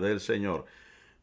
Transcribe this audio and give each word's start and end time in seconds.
del 0.00 0.20
Señor. 0.20 0.64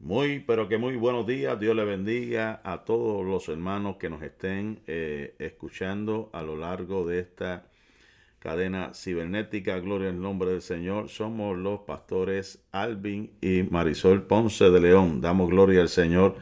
Muy, 0.00 0.38
pero 0.38 0.68
que 0.68 0.78
muy 0.78 0.96
buenos 0.96 1.26
días. 1.26 1.58
Dios 1.58 1.74
le 1.74 1.84
bendiga 1.84 2.60
a 2.62 2.84
todos 2.84 3.26
los 3.26 3.48
hermanos 3.48 3.96
que 3.96 4.08
nos 4.08 4.22
estén 4.22 4.80
eh, 4.86 5.34
escuchando 5.38 6.30
a 6.32 6.42
lo 6.42 6.56
largo 6.56 7.06
de 7.06 7.18
esta 7.18 7.64
cadena 8.38 8.92
cibernética. 8.94 9.80
Gloria 9.80 10.10
al 10.10 10.20
nombre 10.20 10.50
del 10.50 10.62
Señor. 10.62 11.08
Somos 11.08 11.58
los 11.58 11.80
pastores 11.80 12.60
Alvin 12.70 13.30
y 13.40 13.64
Marisol 13.64 14.22
Ponce 14.22 14.70
de 14.70 14.80
León. 14.80 15.20
Damos 15.20 15.50
gloria 15.50 15.80
al 15.80 15.88
Señor 15.88 16.36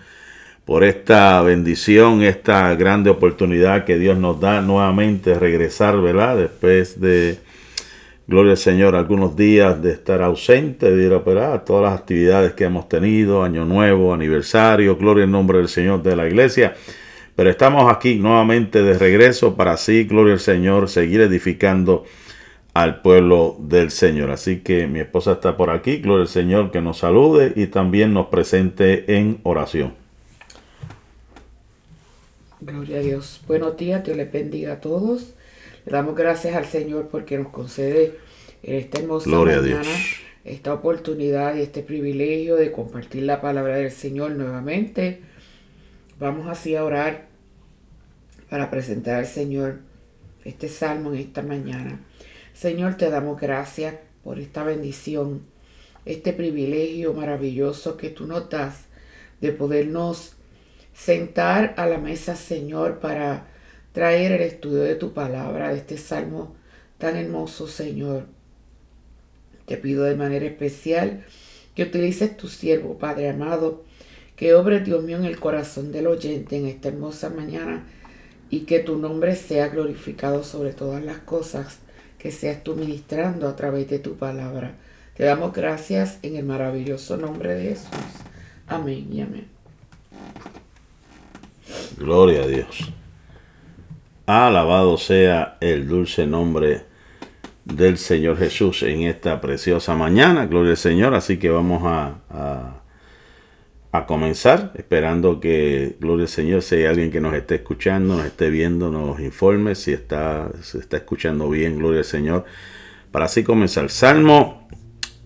por 0.66 0.82
esta 0.82 1.41
bendición, 1.43 2.23
esta 2.23 2.75
grande 2.75 3.09
oportunidad 3.09 3.84
que 3.84 3.98
Dios 3.98 4.18
nos 4.18 4.41
da 4.41 4.61
nuevamente 4.61 5.39
regresar, 5.39 5.98
¿verdad? 6.00 6.37
Después 6.37 7.00
de 7.00 7.39
Gloria 8.29 8.52
al 8.52 8.58
Señor, 8.58 8.96
algunos 8.96 9.36
días 9.36 9.80
de 9.80 9.93
estar 9.93 10.20
ausente, 10.20 10.90
de 10.90 11.04
ir 11.04 11.12
a 11.12 11.18
operar, 11.18 11.64
todas 11.64 11.84
las 11.90 12.00
actividades 12.00 12.54
que 12.54 12.64
hemos 12.64 12.88
tenido, 12.88 13.45
año 13.45 13.64
nuevo, 13.64 14.12
aniversario, 14.12 14.96
gloria 14.96 15.25
al 15.25 15.30
nombre 15.30 15.58
del 15.58 15.68
Señor 15.68 16.03
de 16.03 16.17
la 16.17 16.26
iglesia. 16.26 16.75
Pero 17.36 17.50
estamos 17.50 17.93
aquí 17.93 18.17
nuevamente 18.17 18.82
de 18.82 18.98
regreso 18.98 19.54
para 19.54 19.75
así, 19.75 20.04
gloria 20.04 20.32
al 20.32 20.40
Señor, 20.40 20.89
seguir 20.89 21.20
edificando 21.20 22.04
al 22.75 23.00
pueblo 23.00 23.57
del 23.61 23.93
Señor. 23.93 24.32
Así 24.32 24.58
que 24.58 24.89
mi 24.89 24.98
esposa 24.98 25.32
está 25.32 25.56
por 25.56 25.70
aquí, 25.70 25.98
gloria 25.98 26.22
al 26.22 26.29
Señor, 26.29 26.72
que 26.72 26.81
nos 26.81 26.98
salude 26.98 27.53
y 27.54 27.68
también 27.68 28.12
nos 28.12 28.26
presente 28.26 29.17
en 29.17 29.39
oración. 29.45 29.95
Gloria 32.61 32.97
a 32.97 33.00
Dios. 33.03 33.41
Buenos 33.47 33.77
días, 33.77 34.03
Dios 34.03 34.17
les 34.17 34.33
bendiga 34.33 34.72
a 34.72 34.81
todos. 34.81 35.36
Le 35.86 35.92
damos 35.92 36.17
gracias 36.17 36.56
al 36.56 36.67
Señor 36.67 37.08
porque 37.08 37.39
nos 37.39 37.48
concede 37.48 38.19
en 38.64 38.75
esta 38.75 38.98
hermosa 38.98 39.31
mañana 39.31 39.83
esta 40.45 40.75
oportunidad 40.75 41.56
y 41.56 41.62
este 41.62 41.83
privilegio 41.83 42.56
de 42.56 42.70
compartir 42.70 43.22
la 43.22 43.41
palabra 43.41 43.77
del 43.77 43.91
Señor 43.91 44.33
nuevamente. 44.33 45.20
Vamos 46.19 46.48
así 46.48 46.77
a 46.77 46.84
orar 46.84 47.27
para 48.48 48.70
presentar 48.70 49.17
al 49.17 49.27
Señor 49.27 49.79
este 50.45 50.69
salmo 50.69 51.12
en 51.12 51.19
esta 51.19 51.42
mañana. 51.42 52.01
Señor, 52.53 52.97
te 52.97 53.11
damos 53.11 53.41
gracias 53.41 53.95
por 54.23 54.39
esta 54.39 54.62
bendición, 54.62 55.42
este 56.05 56.33
privilegio 56.33 57.12
maravilloso 57.12 57.97
que 57.97 58.11
tú 58.11 58.27
nos 58.27 58.48
das 58.48 58.87
de 59.41 59.53
podernos 59.53 60.34
sentar 60.95 61.75
a 61.77 61.87
la 61.87 61.98
mesa, 61.98 62.34
Señor, 62.34 63.01
para 63.01 63.48
traer 63.97 64.33
el 64.33 64.42
estudio 64.42 64.83
de 64.83 64.94
tu 64.94 65.14
palabra, 65.14 65.70
de 65.70 65.78
este 65.78 65.97
salmo 65.97 66.55
tan 66.98 67.16
hermoso, 67.16 67.66
Señor. 67.66 68.27
Te 69.64 69.78
pido 69.78 70.05
de 70.05 70.14
manera 70.14 70.44
especial 70.44 71.25
que 71.75 71.84
utilices 71.84 72.36
tu 72.36 72.48
siervo, 72.48 72.98
Padre 72.98 73.30
amado, 73.30 73.84
que 74.36 74.52
obre, 74.52 74.80
Dios 74.80 75.02
mío, 75.02 75.17
en 75.17 75.24
el 75.24 75.41
corazón 75.41 75.92
del 75.92 76.08
oyente 76.08 76.58
en 76.58 76.67
esta 76.67 76.89
hermosa 76.89 77.30
mañana 77.30 77.86
y 78.50 78.67
que 78.67 78.80
tu 78.80 78.98
nombre 78.98 79.34
sea 79.34 79.69
glorificado 79.69 80.44
sobre 80.44 80.74
todas 80.74 81.02
las 81.02 81.20
cosas 81.20 81.78
que 82.19 82.33
seas 82.33 82.62
tú 82.62 82.77
ministrando 82.77 83.48
a 83.48 83.56
través 83.56 83.89
de 83.89 83.98
tu 83.98 84.17
palabra. 84.17 84.74
Te 85.17 85.24
damos 85.24 85.55
gracias 85.55 86.19
en 86.20 86.36
el 86.36 86.44
maravilloso 86.44 87.17
nombre 87.17 87.55
de 87.55 87.70
Jesús. 87.70 87.89
Amén 88.67 89.08
y 89.11 89.22
amén. 89.22 89.48
Gloria 91.97 92.42
a 92.42 92.47
Dios. 92.47 92.92
Alabado 94.27 94.99
sea 94.99 95.57
el 95.61 95.87
dulce 95.87 96.27
nombre 96.27 96.83
del 97.65 97.97
Señor 97.97 98.37
Jesús 98.37 98.83
en 98.83 99.03
esta 99.03 99.41
preciosa 99.41 99.95
mañana. 99.95 100.47
Gloria 100.47 100.73
al 100.73 100.77
Señor. 100.77 101.15
Así 101.15 101.37
que 101.37 101.49
vamos 101.49 101.83
a, 101.85 102.83
a, 103.93 104.07
comenzar 104.07 104.73
esperando 104.75 105.41
que, 105.41 105.97
gloria 106.01 106.25
al 106.25 106.29
Señor, 106.29 106.63
si 106.63 106.75
hay 106.75 106.85
alguien 106.85 107.11
que 107.11 107.21
nos 107.21 107.35
esté 107.35 107.55
escuchando, 107.55 108.17
nos 108.17 108.27
esté 108.27 108.51
viendo, 108.51 108.91
nos 108.91 109.21
informe 109.21 109.75
si 109.75 109.93
está, 109.93 110.51
está 110.61 110.97
escuchando 110.97 111.48
bien. 111.48 111.79
Gloria 111.79 112.01
al 112.01 112.05
Señor. 112.05 112.45
Para 113.13 113.27
así 113.27 113.45
comenzar. 113.45 113.91
Salmo. 113.91 114.67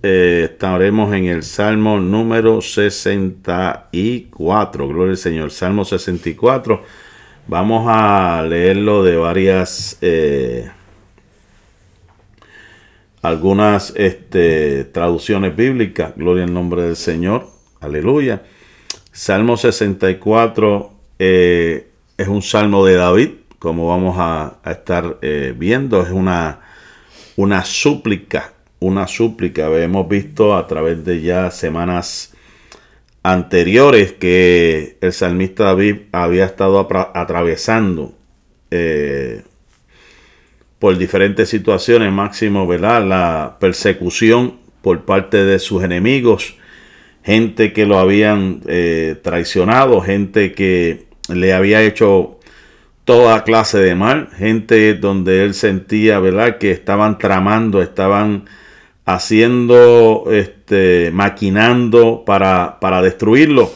Eh, 0.02 0.48
estaremos 0.52 1.14
en 1.14 1.26
el 1.26 1.42
Salmo 1.42 2.00
número 2.00 2.60
64. 2.60 4.88
Gloria 4.88 5.12
al 5.12 5.16
Señor. 5.16 5.50
Salmo 5.50 5.86
64 5.86 7.09
Vamos 7.50 7.84
a 7.88 8.44
leerlo 8.48 9.02
de 9.02 9.16
varias, 9.16 9.98
eh, 10.02 10.70
algunas 13.22 13.92
este, 13.96 14.84
traducciones 14.84 15.56
bíblicas. 15.56 16.12
Gloria 16.14 16.44
al 16.44 16.54
nombre 16.54 16.82
del 16.82 16.94
Señor. 16.94 17.48
Aleluya. 17.80 18.44
Salmo 19.10 19.56
64 19.56 20.92
eh, 21.18 21.88
es 22.16 22.28
un 22.28 22.40
salmo 22.40 22.86
de 22.86 22.94
David, 22.94 23.30
como 23.58 23.88
vamos 23.88 24.14
a, 24.20 24.60
estar 24.64 25.18
eh, 25.20 25.52
viendo. 25.58 26.02
Es 26.02 26.10
una, 26.10 26.60
una 27.34 27.64
súplica, 27.64 28.52
una 28.78 29.08
súplica. 29.08 29.66
Hemos 29.76 30.08
visto 30.08 30.56
a 30.56 30.68
través 30.68 31.04
de 31.04 31.20
ya 31.20 31.50
semanas 31.50 32.32
anteriores 33.22 34.12
que 34.12 34.96
el 35.00 35.12
salmista 35.12 35.64
David 35.64 35.96
había 36.12 36.46
estado 36.46 36.88
atravesando 37.14 38.14
eh, 38.70 39.42
por 40.78 40.96
diferentes 40.96 41.48
situaciones, 41.48 42.10
máximo, 42.12 42.66
¿verdad? 42.66 43.04
La 43.06 43.56
persecución 43.60 44.58
por 44.80 45.04
parte 45.04 45.44
de 45.44 45.58
sus 45.58 45.84
enemigos, 45.84 46.56
gente 47.22 47.74
que 47.74 47.84
lo 47.84 47.98
habían 47.98 48.62
eh, 48.66 49.16
traicionado, 49.22 50.00
gente 50.00 50.52
que 50.52 51.04
le 51.28 51.52
había 51.52 51.82
hecho 51.82 52.38
toda 53.04 53.44
clase 53.44 53.78
de 53.78 53.94
mal, 53.94 54.30
gente 54.38 54.94
donde 54.94 55.44
él 55.44 55.52
sentía, 55.52 56.18
¿verdad? 56.18 56.56
Que 56.56 56.70
estaban 56.70 57.18
tramando, 57.18 57.82
estaban 57.82 58.46
haciendo, 59.14 60.24
este, 60.30 61.10
maquinando 61.12 62.24
para, 62.24 62.78
para 62.80 63.02
destruirlo. 63.02 63.70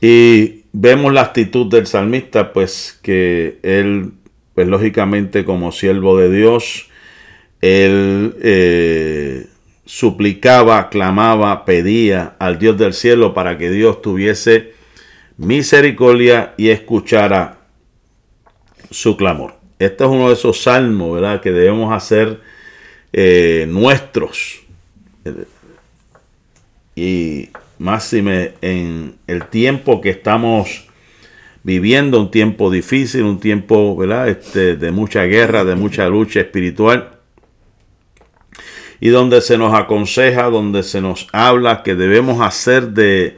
Y 0.00 0.64
vemos 0.72 1.12
la 1.12 1.22
actitud 1.22 1.70
del 1.70 1.86
salmista, 1.86 2.52
pues 2.52 2.98
que 3.02 3.58
él, 3.62 4.12
pues 4.54 4.68
lógicamente 4.68 5.44
como 5.44 5.72
siervo 5.72 6.18
de 6.18 6.30
Dios, 6.30 6.88
él 7.60 8.34
eh, 8.42 9.46
suplicaba, 9.84 10.88
clamaba, 10.90 11.64
pedía 11.64 12.36
al 12.38 12.58
Dios 12.58 12.76
del 12.76 12.92
cielo 12.92 13.32
para 13.32 13.56
que 13.56 13.70
Dios 13.70 14.02
tuviese 14.02 14.74
misericordia 15.38 16.54
y 16.56 16.68
escuchara 16.68 17.58
su 18.90 19.16
clamor. 19.16 19.54
Este 19.78 20.04
es 20.04 20.10
uno 20.10 20.28
de 20.28 20.34
esos 20.34 20.62
salmos, 20.62 21.14
¿verdad? 21.14 21.40
Que 21.40 21.52
debemos 21.52 21.92
hacer 21.92 22.40
eh, 23.12 23.66
nuestros. 23.68 24.60
Y 26.94 27.50
máxime 27.78 28.54
en 28.62 29.16
el 29.26 29.46
tiempo 29.46 30.00
que 30.00 30.10
estamos 30.10 30.86
viviendo, 31.62 32.20
un 32.20 32.30
tiempo 32.30 32.70
difícil, 32.70 33.24
un 33.24 33.40
tiempo 33.40 33.96
¿verdad? 33.96 34.28
Este, 34.28 34.76
de 34.76 34.90
mucha 34.92 35.24
guerra, 35.24 35.64
de 35.64 35.74
mucha 35.74 36.08
lucha 36.08 36.40
espiritual. 36.40 37.18
Y 39.00 39.08
donde 39.08 39.42
se 39.42 39.58
nos 39.58 39.74
aconseja, 39.74 40.44
donde 40.44 40.82
se 40.82 41.00
nos 41.00 41.26
habla 41.32 41.82
que 41.82 41.94
debemos 41.94 42.40
hacer 42.40 42.90
de, 42.90 43.36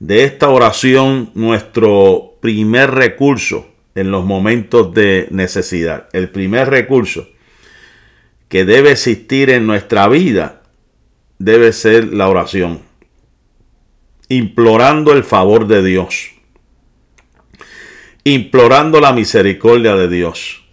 de 0.00 0.24
esta 0.24 0.48
oración 0.48 1.30
nuestro 1.34 2.38
primer 2.40 2.90
recurso 2.90 3.68
en 3.94 4.10
los 4.10 4.24
momentos 4.24 4.92
de 4.94 5.28
necesidad. 5.30 6.08
El 6.12 6.30
primer 6.30 6.70
recurso 6.70 7.28
que 8.48 8.64
debe 8.64 8.92
existir 8.92 9.50
en 9.50 9.66
nuestra 9.66 10.08
vida 10.08 10.62
debe 11.38 11.72
ser 11.72 12.12
la 12.12 12.28
oración. 12.28 12.80
Implorando 14.28 15.12
el 15.12 15.24
favor 15.24 15.66
de 15.66 15.82
Dios. 15.82 16.32
Implorando 18.24 19.00
la 19.00 19.12
misericordia 19.12 19.94
de 19.96 20.08
Dios. 20.08 20.64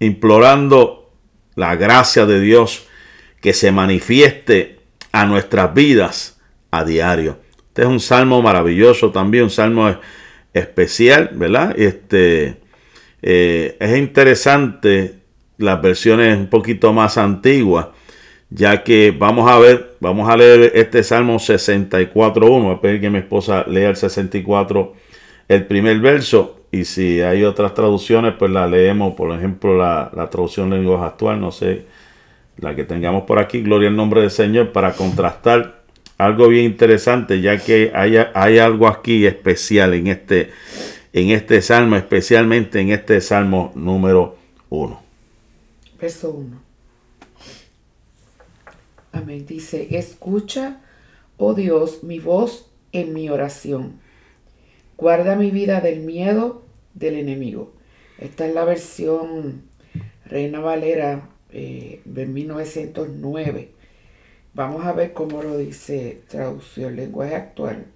Implorando 0.00 1.12
la 1.54 1.76
gracia 1.76 2.26
de 2.26 2.40
Dios 2.40 2.86
que 3.40 3.52
se 3.52 3.72
manifieste 3.72 4.80
a 5.12 5.26
nuestras 5.26 5.74
vidas 5.74 6.40
a 6.70 6.84
diario. 6.84 7.40
Este 7.68 7.82
es 7.82 7.88
un 7.88 8.00
salmo 8.00 8.40
maravilloso 8.40 9.10
también, 9.10 9.44
un 9.44 9.50
salmo 9.50 9.98
especial, 10.52 11.30
¿verdad? 11.34 11.78
Este, 11.78 12.60
eh, 13.20 13.76
es 13.78 13.98
interesante 13.98 15.23
las 15.58 15.80
versiones 15.80 16.36
un 16.36 16.48
poquito 16.48 16.92
más 16.92 17.18
antiguas, 17.18 17.88
ya 18.50 18.82
que 18.82 19.14
vamos 19.16 19.50
a 19.50 19.58
ver, 19.58 19.96
vamos 20.00 20.28
a 20.28 20.36
leer 20.36 20.72
este 20.74 21.02
Salmo 21.02 21.36
64.1, 21.36 22.62
voy 22.62 22.74
a 22.74 22.80
pedir 22.80 23.00
que 23.00 23.10
mi 23.10 23.18
esposa 23.18 23.64
lea 23.66 23.90
el 23.90 23.96
64, 23.96 24.94
el 25.48 25.66
primer 25.66 26.00
verso, 26.00 26.60
y 26.70 26.84
si 26.84 27.20
hay 27.20 27.44
otras 27.44 27.74
traducciones, 27.74 28.34
pues 28.38 28.50
la 28.50 28.66
leemos, 28.66 29.14
por 29.14 29.32
ejemplo, 29.32 29.76
la, 29.76 30.10
traducción 30.30 30.70
de 30.70 30.78
lenguaje 30.78 31.04
actual, 31.04 31.40
no 31.40 31.52
sé, 31.52 31.84
la 32.58 32.74
que 32.74 32.84
tengamos 32.84 33.24
por 33.24 33.38
aquí, 33.38 33.62
gloria 33.62 33.88
al 33.88 33.96
nombre 33.96 34.22
del 34.22 34.30
Señor, 34.30 34.72
para 34.72 34.92
contrastar 34.92 35.82
algo 36.18 36.48
bien 36.48 36.64
interesante, 36.64 37.40
ya 37.40 37.58
que 37.58 37.92
hay, 37.94 38.16
hay 38.34 38.58
algo 38.58 38.88
aquí 38.88 39.26
especial 39.26 39.94
en 39.94 40.08
este, 40.08 40.50
en 41.12 41.30
este 41.30 41.62
salmo, 41.62 41.96
especialmente 41.96 42.80
en 42.80 42.90
este 42.90 43.20
salmo 43.20 43.72
número 43.76 44.36
1. 44.70 45.03
Verso 46.04 46.32
1. 46.32 46.60
Amén. 49.12 49.46
Dice, 49.46 49.96
escucha, 49.96 50.82
oh 51.38 51.54
Dios, 51.54 52.04
mi 52.04 52.18
voz 52.18 52.70
en 52.92 53.14
mi 53.14 53.30
oración. 53.30 54.00
Guarda 54.98 55.34
mi 55.34 55.50
vida 55.50 55.80
del 55.80 56.00
miedo 56.00 56.62
del 56.92 57.14
enemigo. 57.14 57.72
Esta 58.18 58.46
es 58.46 58.52
la 58.52 58.66
versión 58.66 59.62
Reina 60.26 60.60
Valera 60.60 61.30
eh, 61.48 62.02
de 62.04 62.26
1909. 62.26 63.70
Vamos 64.52 64.84
a 64.84 64.92
ver 64.92 65.14
cómo 65.14 65.42
lo 65.42 65.56
dice 65.56 66.20
traducción 66.28 66.96
lenguaje 66.96 67.34
actual. 67.34 67.86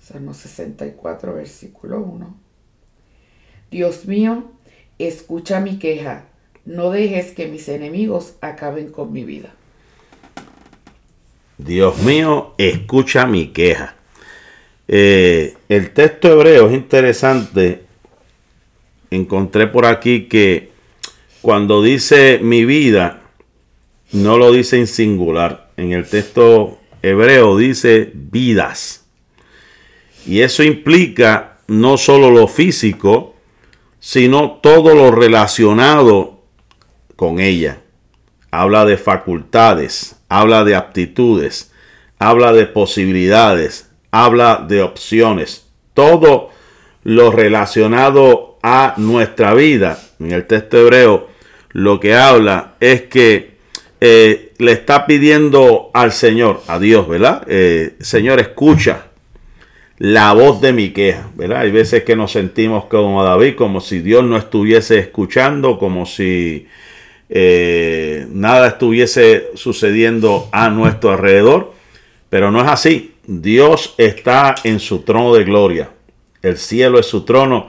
Salmo 0.00 0.32
64, 0.32 1.34
versículo 1.34 2.00
1. 2.00 2.34
Dios 3.70 4.06
mío, 4.06 4.53
escucha 4.98 5.60
mi 5.60 5.78
queja. 5.78 6.24
No 6.64 6.90
dejes 6.90 7.32
que 7.32 7.46
mis 7.46 7.68
enemigos 7.68 8.34
acaben 8.40 8.90
con 8.90 9.12
mi 9.12 9.24
vida. 9.24 9.54
Dios 11.58 11.98
mío, 11.98 12.54
escucha 12.58 13.26
mi 13.26 13.48
queja. 13.48 13.94
Eh, 14.88 15.54
el 15.68 15.90
texto 15.92 16.32
hebreo 16.32 16.68
es 16.68 16.74
interesante. 16.74 17.84
Encontré 19.10 19.66
por 19.66 19.86
aquí 19.86 20.26
que 20.26 20.70
cuando 21.42 21.82
dice 21.82 22.38
mi 22.42 22.64
vida, 22.64 23.22
no 24.12 24.38
lo 24.38 24.52
dice 24.52 24.78
en 24.78 24.86
singular. 24.86 25.70
En 25.76 25.92
el 25.92 26.06
texto 26.06 26.78
hebreo 27.02 27.56
dice 27.56 28.10
vidas. 28.14 29.04
Y 30.26 30.40
eso 30.40 30.62
implica 30.62 31.58
no 31.66 31.96
solo 31.98 32.30
lo 32.30 32.48
físico, 32.48 33.33
sino 34.04 34.58
todo 34.62 34.94
lo 34.94 35.10
relacionado 35.10 36.42
con 37.16 37.40
ella. 37.40 37.78
Habla 38.50 38.84
de 38.84 38.98
facultades, 38.98 40.16
habla 40.28 40.62
de 40.62 40.76
aptitudes, 40.76 41.72
habla 42.18 42.52
de 42.52 42.66
posibilidades, 42.66 43.90
habla 44.10 44.62
de 44.68 44.82
opciones. 44.82 45.68
Todo 45.94 46.50
lo 47.02 47.30
relacionado 47.30 48.58
a 48.62 48.92
nuestra 48.98 49.54
vida, 49.54 49.98
en 50.20 50.32
el 50.32 50.46
texto 50.46 50.76
hebreo, 50.76 51.28
lo 51.70 51.98
que 51.98 52.14
habla 52.14 52.74
es 52.80 53.04
que 53.04 53.56
eh, 54.02 54.52
le 54.58 54.72
está 54.72 55.06
pidiendo 55.06 55.90
al 55.94 56.12
Señor, 56.12 56.60
a 56.66 56.78
Dios, 56.78 57.08
¿verdad? 57.08 57.42
Eh, 57.46 57.96
Señor, 58.00 58.38
escucha 58.38 59.06
la 59.98 60.32
voz 60.32 60.60
de 60.60 60.72
mi 60.72 60.90
queja, 60.90 61.30
¿verdad? 61.36 61.60
Hay 61.60 61.70
veces 61.70 62.02
que 62.04 62.16
nos 62.16 62.32
sentimos 62.32 62.86
como 62.86 63.22
David, 63.22 63.54
como 63.54 63.80
si 63.80 64.00
Dios 64.00 64.24
no 64.24 64.36
estuviese 64.36 64.98
escuchando, 64.98 65.78
como 65.78 66.04
si 66.04 66.66
eh, 67.28 68.26
nada 68.30 68.68
estuviese 68.68 69.50
sucediendo 69.54 70.48
a 70.52 70.68
nuestro 70.68 71.12
alrededor, 71.12 71.72
pero 72.28 72.50
no 72.50 72.60
es 72.60 72.68
así. 72.68 73.14
Dios 73.26 73.94
está 73.96 74.54
en 74.64 74.80
su 74.80 75.00
trono 75.00 75.34
de 75.34 75.44
gloria. 75.44 75.90
El 76.42 76.58
cielo 76.58 76.98
es 76.98 77.06
su 77.06 77.24
trono, 77.24 77.68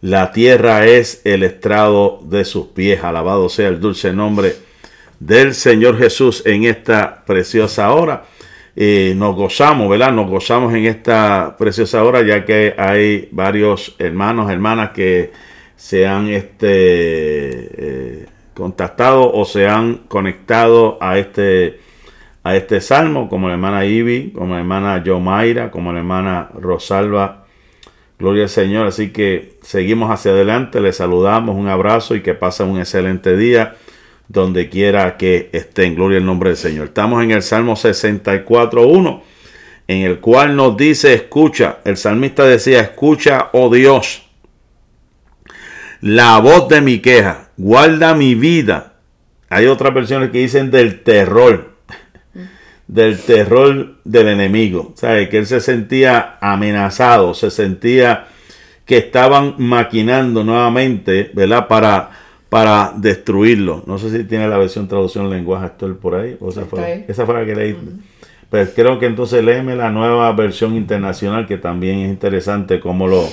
la 0.00 0.32
tierra 0.32 0.86
es 0.86 1.20
el 1.24 1.42
estrado 1.42 2.20
de 2.24 2.44
sus 2.44 2.68
pies. 2.68 3.04
Alabado 3.04 3.48
sea 3.48 3.68
el 3.68 3.80
dulce 3.80 4.12
nombre 4.12 4.56
del 5.20 5.54
Señor 5.54 5.98
Jesús 5.98 6.42
en 6.44 6.64
esta 6.64 7.24
preciosa 7.24 7.92
hora. 7.92 8.24
Eh, 8.78 9.14
nos 9.16 9.34
gozamos, 9.34 9.88
¿verdad? 9.88 10.12
Nos 10.12 10.28
gozamos 10.28 10.74
en 10.74 10.84
esta 10.84 11.56
preciosa 11.58 12.04
hora 12.04 12.20
ya 12.20 12.44
que 12.44 12.74
hay 12.76 13.26
varios 13.32 13.96
hermanos, 13.98 14.50
hermanas 14.50 14.90
que 14.90 15.32
se 15.76 16.06
han 16.06 16.28
este, 16.28 16.68
eh, 16.68 18.26
contactado 18.52 19.32
o 19.32 19.46
se 19.46 19.66
han 19.66 20.02
conectado 20.08 20.98
a 21.00 21.18
este 21.18 21.80
a 22.42 22.54
este 22.54 22.80
salmo, 22.80 23.28
como 23.28 23.48
la 23.48 23.54
hermana 23.54 23.84
Ivy, 23.86 24.30
como 24.30 24.54
la 24.54 24.60
hermana 24.60 25.02
Yomaira, 25.02 25.70
como 25.72 25.92
la 25.92 25.98
hermana 25.98 26.50
Rosalba. 26.54 27.46
Gloria 28.20 28.44
al 28.44 28.48
Señor. 28.48 28.86
Así 28.86 29.10
que 29.10 29.58
seguimos 29.62 30.10
hacia 30.10 30.30
adelante, 30.30 30.80
les 30.80 30.96
saludamos, 30.96 31.56
un 31.56 31.66
abrazo 31.66 32.14
y 32.14 32.20
que 32.20 32.34
pasen 32.34 32.68
un 32.68 32.78
excelente 32.78 33.36
día 33.36 33.74
donde 34.28 34.68
quiera 34.68 35.16
que 35.16 35.50
estén. 35.52 35.94
Gloria 35.94 36.18
al 36.18 36.26
nombre 36.26 36.50
del 36.50 36.56
Señor. 36.56 36.86
Estamos 36.86 37.22
en 37.22 37.30
el 37.30 37.42
Salmo 37.42 37.74
64.1, 37.74 39.22
en 39.88 40.02
el 40.02 40.20
cual 40.20 40.56
nos 40.56 40.76
dice, 40.76 41.14
escucha, 41.14 41.78
el 41.84 41.96
salmista 41.96 42.44
decía, 42.44 42.80
escucha, 42.80 43.50
oh 43.52 43.72
Dios, 43.72 44.22
la 46.00 46.38
voz 46.38 46.68
de 46.68 46.80
mi 46.80 46.98
queja, 46.98 47.48
guarda 47.56 48.14
mi 48.14 48.34
vida. 48.34 48.94
Hay 49.48 49.66
otras 49.66 49.94
versiones 49.94 50.30
que 50.30 50.38
dicen 50.38 50.70
del 50.70 51.02
terror 51.02 51.76
del 52.86 53.18
terror 53.20 53.96
del 54.04 54.28
enemigo. 54.28 54.92
¿Sabe? 54.96 55.28
Que 55.28 55.38
él 55.38 55.46
se 55.46 55.60
sentía 55.60 56.36
amenazado, 56.40 57.34
se 57.34 57.50
sentía 57.50 58.28
que 58.84 58.98
estaban 58.98 59.56
maquinando 59.58 60.44
nuevamente, 60.44 61.30
¿verdad? 61.34 61.66
Para, 61.66 62.10
para 62.48 62.92
destruirlo. 62.96 63.82
No 63.86 63.98
sé 63.98 64.10
si 64.10 64.24
tiene 64.24 64.48
la 64.48 64.58
versión 64.58 64.88
traducción 64.88 65.28
lenguaje 65.30 65.66
actual 65.66 65.96
por 65.96 66.14
ahí. 66.14 66.36
O 66.40 66.50
esa, 66.50 66.64
fue, 66.64 67.04
esa 67.08 67.26
fue 67.26 67.34
la 67.34 67.44
que 67.44 67.54
leí. 67.54 67.76
Pues 68.50 68.72
creo 68.74 68.98
que 68.98 69.06
entonces 69.06 69.44
léeme 69.44 69.74
la 69.74 69.90
nueva 69.90 70.30
versión 70.32 70.76
internacional, 70.76 71.46
que 71.46 71.58
también 71.58 71.98
es 72.00 72.10
interesante 72.10 72.78
cómo 72.80 73.08
lo, 73.08 73.24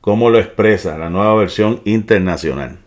cómo 0.00 0.30
lo 0.30 0.38
expresa, 0.38 0.96
la 0.96 1.10
nueva 1.10 1.34
versión 1.34 1.80
internacional. 1.84 2.78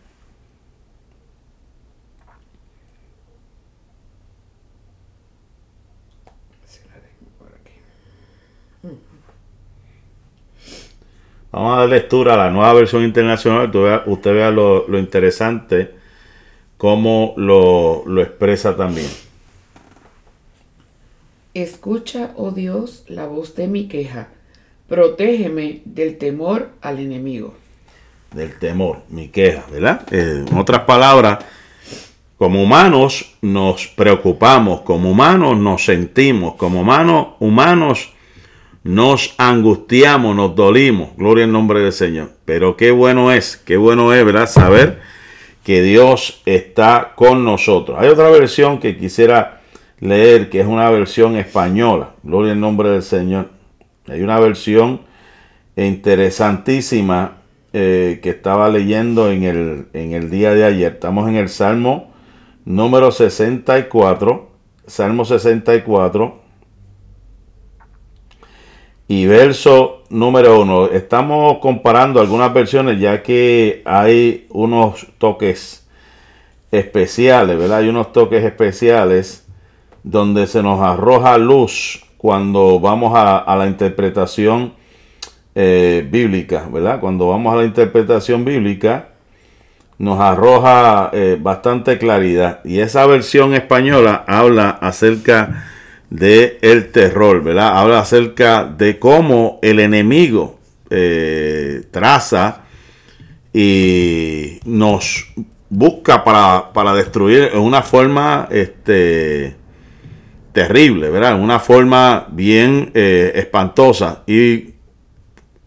Vamos 11.51 11.73
a 11.73 11.79
dar 11.79 11.89
lectura 11.89 12.35
a 12.35 12.37
la 12.37 12.49
nueva 12.51 12.73
versión 12.73 13.03
internacional. 13.03 13.71
Usted 14.05 14.33
vea, 14.33 14.51
lo, 14.51 14.99
interesante, 14.99 15.95
cómo 16.77 17.33
lo, 17.37 18.03
lo 18.05 18.21
expresa 18.21 18.75
también. 18.75 19.09
Escucha, 21.55 22.31
oh 22.35 22.51
Dios, 22.51 23.03
la 23.07 23.25
voz 23.25 23.55
de 23.55 23.67
mi 23.67 23.87
queja. 23.87 24.27
Protégeme 24.87 25.81
del 25.85 26.17
temor 26.17 26.69
al 26.81 26.99
enemigo. 26.99 27.55
Del 28.33 28.57
temor, 28.59 29.01
mi 29.09 29.29
queja, 29.29 29.65
¿verdad? 29.71 30.05
Eh, 30.11 30.45
en 30.47 30.57
otras 30.57 30.81
palabras, 30.81 31.39
como 32.37 32.63
humanos 32.63 33.35
nos 33.41 33.87
preocupamos, 33.87 34.81
como 34.81 35.11
humanos 35.11 35.57
nos 35.57 35.83
sentimos, 35.83 36.55
como 36.55 36.81
humanos, 36.81 37.29
humanos 37.39 38.13
nos 38.83 39.35
angustiamos, 39.37 40.35
nos 40.35 40.55
dolimos, 40.55 41.09
gloria 41.17 41.45
al 41.45 41.51
nombre 41.51 41.81
del 41.81 41.91
Señor. 41.91 42.31
Pero 42.45 42.77
qué 42.77 42.91
bueno 42.91 43.31
es, 43.31 43.57
qué 43.57 43.77
bueno 43.77 44.13
es, 44.13 44.25
¿verdad? 44.25 44.49
Saber 44.49 44.99
que 45.63 45.81
Dios 45.81 46.41
está 46.45 47.13
con 47.15 47.43
nosotros. 47.43 47.97
Hay 47.99 48.07
otra 48.07 48.29
versión 48.29 48.79
que 48.79 48.97
quisiera 48.97 49.61
leer, 49.99 50.49
que 50.49 50.61
es 50.61 50.67
una 50.67 50.89
versión 50.89 51.35
española, 51.35 52.11
gloria 52.23 52.53
al 52.53 52.59
nombre 52.59 52.89
del 52.89 53.03
Señor. 53.03 53.49
Hay 54.07 54.21
una 54.21 54.39
versión 54.39 55.01
interesantísima 55.75 57.37
eh, 57.73 58.19
que 58.23 58.29
estaba 58.29 58.69
leyendo 58.69 59.29
en 59.31 59.43
el, 59.43 59.87
en 59.93 60.13
el 60.13 60.29
día 60.29 60.53
de 60.53 60.63
ayer. 60.63 60.93
Estamos 60.93 61.29
en 61.29 61.35
el 61.35 61.49
Salmo 61.49 62.11
número 62.65 63.11
64, 63.11 64.49
Salmo 64.87 65.25
64 65.25 66.38
y 69.09 69.25
verso 69.25 70.03
número 70.11 70.61
uno. 70.61 70.85
Estamos 70.85 71.57
comparando 71.57 72.21
algunas 72.21 72.53
versiones 72.53 72.99
ya 72.99 73.23
que 73.23 73.81
hay 73.83 74.45
unos 74.51 75.07
toques 75.17 75.87
especiales, 76.71 77.57
¿verdad? 77.57 77.79
Hay 77.79 77.89
unos 77.89 78.13
toques 78.13 78.45
especiales 78.45 79.47
donde 80.03 80.45
se 80.45 80.61
nos 80.61 80.79
arroja 80.79 81.39
luz 81.39 82.05
cuando 82.17 82.79
vamos 82.79 83.13
a, 83.15 83.55
la 83.57 83.65
interpretación 83.65 84.73
eh, 85.55 86.07
bíblica, 86.07 86.69
¿verdad? 86.71 86.99
Cuando 86.99 87.29
vamos 87.29 87.51
a 87.51 87.57
la 87.57 87.63
interpretación 87.63 88.45
bíblica 88.45 89.09
nos 89.97 90.19
arroja 90.19 91.09
eh, 91.13 91.35
bastante 91.41 91.97
claridad. 91.97 92.59
Y 92.63 92.79
esa 92.79 93.07
versión 93.07 93.55
española 93.55 94.23
habla 94.27 94.69
acerca 94.69 95.65
de 96.09 96.57
el 96.61 96.91
terror, 96.91 97.43
¿verdad? 97.43 97.77
Habla 97.77 97.99
acerca 97.99 98.63
de 98.63 98.97
cómo 98.99 99.59
el 99.61 99.79
enemigo 99.79 100.59
eh, 100.89 101.83
traza 101.91 102.63
y 103.53 104.59
nos 104.65 105.27
busca 105.69 106.23
para, 106.23 106.93
destruir 106.95 107.51
en 107.53 107.59
una 107.59 107.83
forma 107.83 108.47
este, 108.49 109.55
terrible, 110.51 111.09
¿verdad? 111.09 111.39
Una 111.39 111.59
forma 111.59 112.25
bien 112.29 112.91
eh, 112.95 113.31
espantosa. 113.35 114.23
Y 114.25 114.73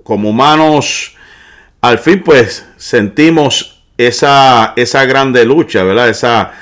como 0.03 0.31
humanos, 0.31 1.15
al 1.81 1.99
fin 1.99 2.23
pues 2.25 2.67
sentimos 2.77 3.85
esa, 3.97 4.73
esa 4.77 5.05
grande 5.05 5.45
lucha, 5.45 5.85
¿verdad? 5.85 6.09
Esa, 6.09 6.53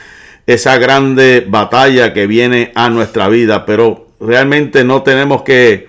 esa 0.52 0.78
grande 0.78 1.46
batalla 1.46 2.12
que 2.12 2.26
viene 2.26 2.72
a 2.74 2.90
nuestra 2.90 3.28
vida, 3.28 3.64
pero 3.64 4.08
realmente 4.18 4.82
no 4.82 5.02
tenemos 5.02 5.42
que 5.42 5.88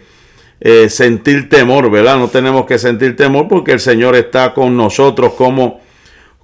eh, 0.59 0.87
sentir 0.87 1.49
temor, 1.49 1.89
¿verdad? 1.89 2.19
No 2.19 2.27
tenemos 2.27 2.67
que 2.67 2.77
sentir 2.77 3.15
temor 3.15 3.47
porque 3.47 3.71
el 3.71 3.79
Señor 3.79 4.15
está 4.15 4.53
con 4.53 4.77
nosotros 4.77 5.33
como, 5.33 5.81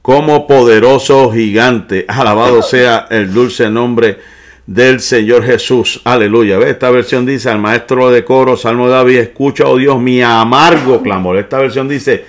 como 0.02 0.48
poderoso 0.48 1.32
gigante. 1.32 2.06
Alabado 2.08 2.64
sea 2.64 3.06
el 3.12 3.32
dulce 3.32 3.70
nombre 3.70 4.18
del 4.66 5.00
Señor 5.00 5.44
Jesús. 5.44 6.02
Aleluya. 6.04 6.58
Esta 6.62 6.90
versión 6.90 7.24
dice 7.24 7.52
al 7.52 7.60
maestro 7.60 8.10
de 8.10 8.26
coro, 8.26 8.58
Salmo 8.58 8.88
de 8.88 8.94
David, 8.94 9.18
escucha, 9.18 9.68
oh 9.68 9.78
Dios, 9.78 10.00
mi 10.02 10.24
amargo 10.24 11.04
clamor. 11.04 11.38
Esta 11.38 11.60
versión 11.60 11.88
dice, 11.88 12.26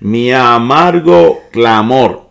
mi 0.00 0.32
amargo 0.32 1.44
clamor. 1.52 2.26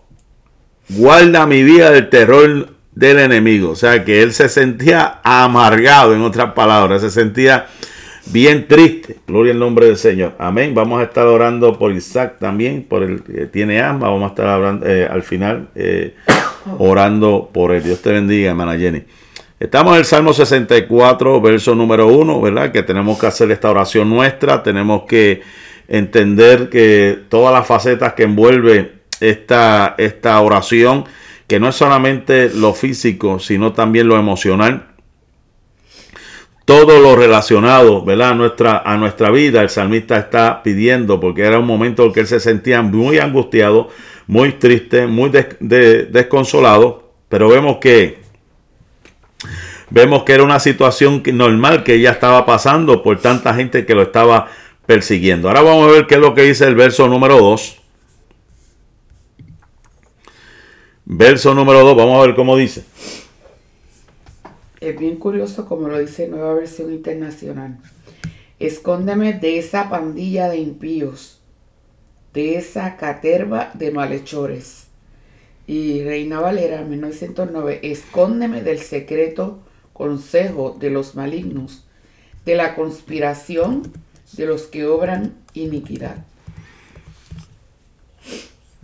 Guarda 0.89 1.45
mi 1.45 1.63
vida 1.63 1.91
del 1.91 2.09
terror 2.09 2.76
del 2.97 3.19
enemigo. 3.19 3.69
O 3.71 3.75
sea 3.75 4.03
que 4.03 4.23
él 4.23 4.33
se 4.33 4.49
sentía 4.49 5.19
amargado, 5.23 6.15
en 6.15 6.21
otras 6.21 6.53
palabras, 6.53 7.01
se 7.01 7.11
sentía 7.11 7.67
bien 8.31 8.67
triste. 8.67 9.17
Gloria 9.27 9.53
al 9.53 9.59
nombre 9.59 9.85
del 9.85 9.97
Señor. 9.97 10.33
Amén. 10.39 10.73
Vamos 10.73 10.99
a 10.99 11.03
estar 11.03 11.27
orando 11.27 11.77
por 11.77 11.91
Isaac 11.91 12.37
también, 12.39 12.83
por 12.83 13.03
el 13.03 13.21
que 13.21 13.45
tiene 13.45 13.81
alma. 13.81 14.09
Vamos 14.09 14.23
a 14.23 14.27
estar 14.27 14.47
hablando, 14.47 14.87
eh, 14.87 15.07
al 15.09 15.21
final 15.21 15.67
eh, 15.75 16.15
orando 16.79 17.49
por 17.53 17.71
él. 17.71 17.83
Dios 17.83 18.01
te 18.01 18.11
bendiga, 18.11 18.49
hermana 18.49 18.77
Jenny. 18.77 19.03
Estamos 19.59 19.93
en 19.93 19.99
el 19.99 20.05
Salmo 20.05 20.33
64, 20.33 21.41
verso 21.41 21.75
número 21.75 22.07
1, 22.07 22.41
¿verdad? 22.41 22.71
Que 22.71 22.83
tenemos 22.83 23.19
que 23.19 23.27
hacer 23.27 23.51
esta 23.51 23.69
oración 23.69 24.09
nuestra. 24.09 24.63
Tenemos 24.63 25.03
que 25.07 25.41
entender 25.87 26.69
que 26.69 27.19
todas 27.29 27.53
las 27.53 27.65
facetas 27.65 28.13
que 28.13 28.23
envuelve 28.23 28.93
esta, 29.19 29.95
esta 29.97 30.39
oración, 30.41 31.05
que 31.47 31.59
no 31.59 31.69
es 31.69 31.75
solamente 31.75 32.49
lo 32.49 32.73
físico, 32.73 33.39
sino 33.39 33.73
también 33.73 34.07
lo 34.07 34.17
emocional 34.17 34.87
todo 36.67 36.99
lo 36.99 37.15
relacionado 37.15 38.03
¿verdad? 38.03 38.31
A, 38.31 38.35
nuestra, 38.35 38.77
a 38.79 38.97
nuestra 38.97 39.31
vida, 39.31 39.61
el 39.61 39.69
salmista 39.69 40.17
está 40.17 40.61
pidiendo, 40.63 41.17
porque 41.17 41.43
era 41.43 41.59
un 41.59 41.65
momento 41.65 42.03
en 42.03 42.11
que 42.11 42.19
él 42.19 42.27
se 42.27 42.41
sentía 42.41 42.81
muy 42.81 43.19
angustiado, 43.19 43.87
muy 44.27 44.51
triste, 44.51 45.07
muy 45.07 45.29
desconsolado, 45.29 47.13
pero 47.29 47.47
vemos 47.47 47.77
que 47.77 48.19
vemos 49.89 50.23
que 50.23 50.33
era 50.33 50.43
una 50.43 50.59
situación 50.59 51.23
normal 51.31 51.85
que 51.85 52.01
ya 52.01 52.11
estaba 52.11 52.45
pasando 52.45 53.01
por 53.01 53.21
tanta 53.21 53.53
gente 53.53 53.85
que 53.85 53.95
lo 53.95 54.01
estaba 54.01 54.49
persiguiendo. 54.85 55.47
Ahora 55.47 55.61
vamos 55.61 55.87
a 55.87 55.91
ver 55.93 56.05
qué 56.05 56.15
es 56.15 56.21
lo 56.21 56.33
que 56.33 56.41
dice 56.41 56.65
el 56.65 56.75
verso 56.75 57.07
número 57.07 57.37
2. 57.37 57.77
Verso 61.09 61.53
número 61.53 61.83
2, 61.83 61.95
vamos 61.95 62.17
a 62.17 62.27
ver 62.27 62.35
cómo 62.35 62.57
dice 62.57 62.83
es 64.79 64.97
bien 64.97 65.17
curioso 65.17 65.65
como 65.65 65.87
lo 65.87 65.99
dice 65.99 66.27
Nueva 66.27 66.53
Versión 66.53 66.93
Internacional. 66.93 67.77
Escóndeme 68.59 69.33
de 69.33 69.57
esa 69.57 69.89
pandilla 69.89 70.49
de 70.49 70.57
impíos, 70.57 71.41
de 72.33 72.57
esa 72.57 72.97
caterva 72.97 73.71
de 73.73 73.91
malhechores. 73.91 74.87
Y 75.65 76.03
Reina 76.03 76.39
Valera, 76.39 76.81
1909, 76.83 77.79
escóndeme 77.83 78.61
del 78.61 78.79
secreto 78.79 79.59
consejo 79.93 80.75
de 80.79 80.89
los 80.89 81.15
malignos, 81.15 81.85
de 82.45 82.55
la 82.55 82.75
conspiración 82.75 83.91
de 84.33 84.45
los 84.45 84.63
que 84.63 84.85
obran 84.85 85.35
iniquidad. 85.53 86.17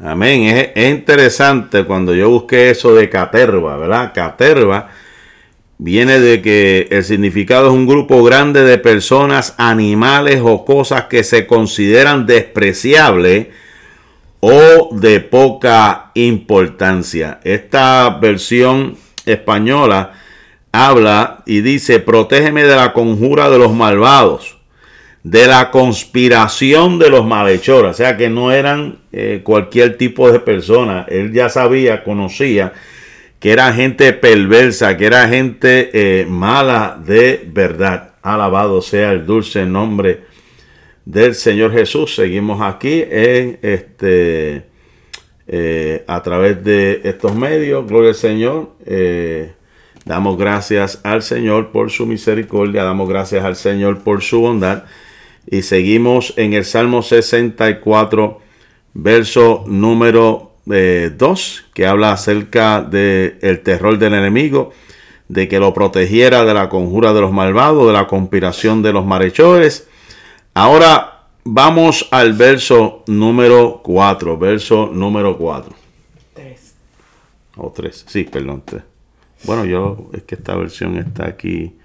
Amén. 0.03 0.43
Es, 0.43 0.69
es 0.75 0.91
interesante 0.91 1.85
cuando 1.85 2.13
yo 2.13 2.29
busqué 2.29 2.69
eso 2.69 2.93
de 2.93 3.09
caterva, 3.09 3.77
¿verdad? 3.77 4.11
Caterva 4.13 4.89
viene 5.77 6.19
de 6.19 6.41
que 6.41 6.87
el 6.91 7.03
significado 7.03 7.67
es 7.67 7.73
un 7.73 7.87
grupo 7.87 8.23
grande 8.23 8.63
de 8.63 8.77
personas, 8.77 9.55
animales 9.57 10.41
o 10.43 10.65
cosas 10.65 11.05
que 11.05 11.23
se 11.23 11.47
consideran 11.47 12.25
despreciables 12.25 13.47
o 14.39 14.89
de 14.91 15.21
poca 15.21 16.11
importancia. 16.15 17.39
Esta 17.43 18.09
versión 18.21 18.97
española 19.25 20.13
habla 20.73 21.43
y 21.45 21.61
dice, 21.61 21.99
protégeme 21.99 22.63
de 22.63 22.75
la 22.75 22.91
conjura 22.91 23.49
de 23.49 23.57
los 23.57 23.73
malvados, 23.73 24.52
de 25.23 25.47
la 25.47 25.71
conspiración 25.71 26.99
de 26.99 27.09
los 27.09 27.25
malhechores, 27.25 27.91
o 27.91 27.93
sea 27.93 28.17
que 28.17 28.29
no 28.29 28.51
eran 28.51 28.99
eh, 29.13 29.39
cualquier 29.41 29.97
tipo 29.97 30.29
de 30.29 30.39
persona, 30.39 31.05
él 31.09 31.31
ya 31.31 31.47
sabía, 31.49 32.03
conocía 32.03 32.73
que 33.39 33.51
era 33.51 33.73
gente 33.73 34.11
perversa, 34.13 34.97
que 34.97 35.05
era 35.05 35.27
gente 35.27 35.89
eh, 35.93 36.25
mala 36.25 36.97
de 37.05 37.45
verdad. 37.51 38.13
Alabado 38.21 38.81
sea 38.81 39.11
el 39.11 39.25
dulce 39.25 39.65
nombre 39.65 40.21
del 41.03 41.35
Señor 41.35 41.73
Jesús. 41.73 42.15
Seguimos 42.15 42.61
aquí 42.61 43.03
en 43.05 43.59
este 43.61 44.63
eh, 45.45 46.05
a 46.07 46.23
través 46.23 46.63
de 46.63 47.01
estos 47.03 47.35
medios. 47.35 47.85
Gloria 47.85 48.11
al 48.11 48.15
Señor. 48.15 48.69
Damos 50.05 50.37
gracias 50.37 51.01
al 51.03 51.21
Señor 51.21 51.73
por 51.73 51.91
su 51.91 52.05
misericordia. 52.05 52.85
Damos 52.85 53.09
gracias 53.09 53.43
al 53.43 53.57
Señor 53.57 54.05
por 54.05 54.21
su 54.21 54.39
bondad. 54.39 54.85
Y 55.45 55.63
seguimos 55.63 56.33
en 56.37 56.53
el 56.53 56.65
Salmo 56.65 57.01
64, 57.01 58.41
verso 58.93 59.63
número 59.67 60.51
2, 60.65 61.65
que 61.73 61.85
habla 61.85 62.11
acerca 62.11 62.81
del 62.81 63.37
el 63.41 63.61
terror 63.61 63.97
del 63.97 64.13
enemigo, 64.13 64.71
de 65.27 65.47
que 65.47 65.59
lo 65.59 65.73
protegiera 65.73 66.45
de 66.45 66.53
la 66.53 66.69
conjura 66.69 67.13
de 67.13 67.21
los 67.21 67.31
malvados, 67.31 67.87
de 67.87 67.93
la 67.93 68.07
conspiración 68.07 68.81
de 68.81 68.93
los 68.93 69.05
marechores. 69.05 69.87
Ahora 70.53 71.23
vamos 71.43 72.07
al 72.11 72.33
verso 72.33 73.03
número 73.07 73.81
4, 73.83 74.37
verso 74.37 74.89
número 74.93 75.37
4. 75.37 75.75
3. 76.33 76.75
O 77.57 77.71
3, 77.71 78.05
sí, 78.07 78.23
perdón. 78.23 78.63
Bueno, 79.43 79.65
yo 79.65 80.09
es 80.13 80.23
que 80.23 80.35
esta 80.35 80.55
versión 80.55 80.97
está 80.97 81.27
aquí. 81.27 81.75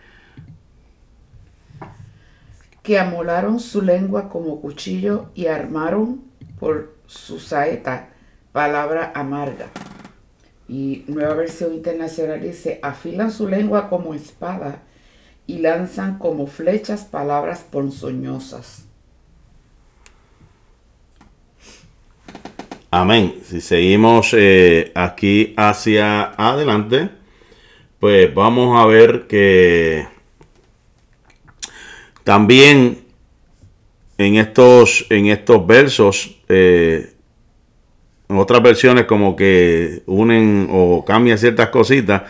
Que 2.89 2.99
amolaron 2.99 3.61
su 3.61 3.83
lengua 3.83 4.31
como 4.31 4.63
cuchillo 4.63 5.27
y 5.35 5.45
armaron 5.45 6.23
por 6.59 6.97
su 7.05 7.39
saeta 7.39 8.09
palabra 8.51 9.13
amarga. 9.15 9.67
Y 10.71 11.05
nueva 11.07 11.35
versión 11.35 11.75
internacional 11.75 12.41
dice, 12.41 12.81
afilan 12.83 13.31
su 13.31 13.47
lengua 13.47 13.91
como 13.91 14.15
espada 14.15 14.85
y 15.47 15.59
lanzan 15.59 16.17
como 16.17 16.47
flechas 16.47 17.05
palabras 17.05 17.63
ponzoñosas. 17.71 18.87
Amén. 22.91 23.35
Si 23.45 23.61
seguimos 23.61 24.33
eh, 24.33 24.93
aquí 24.95 25.53
hacia 25.59 26.33
adelante, 26.39 27.11
pues 28.01 28.33
vamos 28.35 28.83
a 28.83 28.87
ver 28.87 29.27
que 29.27 30.09
también 32.29 33.07
en 34.19 34.37
estos, 34.37 35.07
en 35.09 35.29
estos 35.29 35.67
versos 35.67 36.37
eh, 36.47 37.15
en 38.29 38.37
otras 38.37 38.63
versiones 38.63 39.07
como 39.07 39.35
que 39.35 40.03
unen 40.05 40.69
o 40.71 41.07
cambian 41.07 41.39
ciertas 41.39 41.71
cositas. 41.71 42.25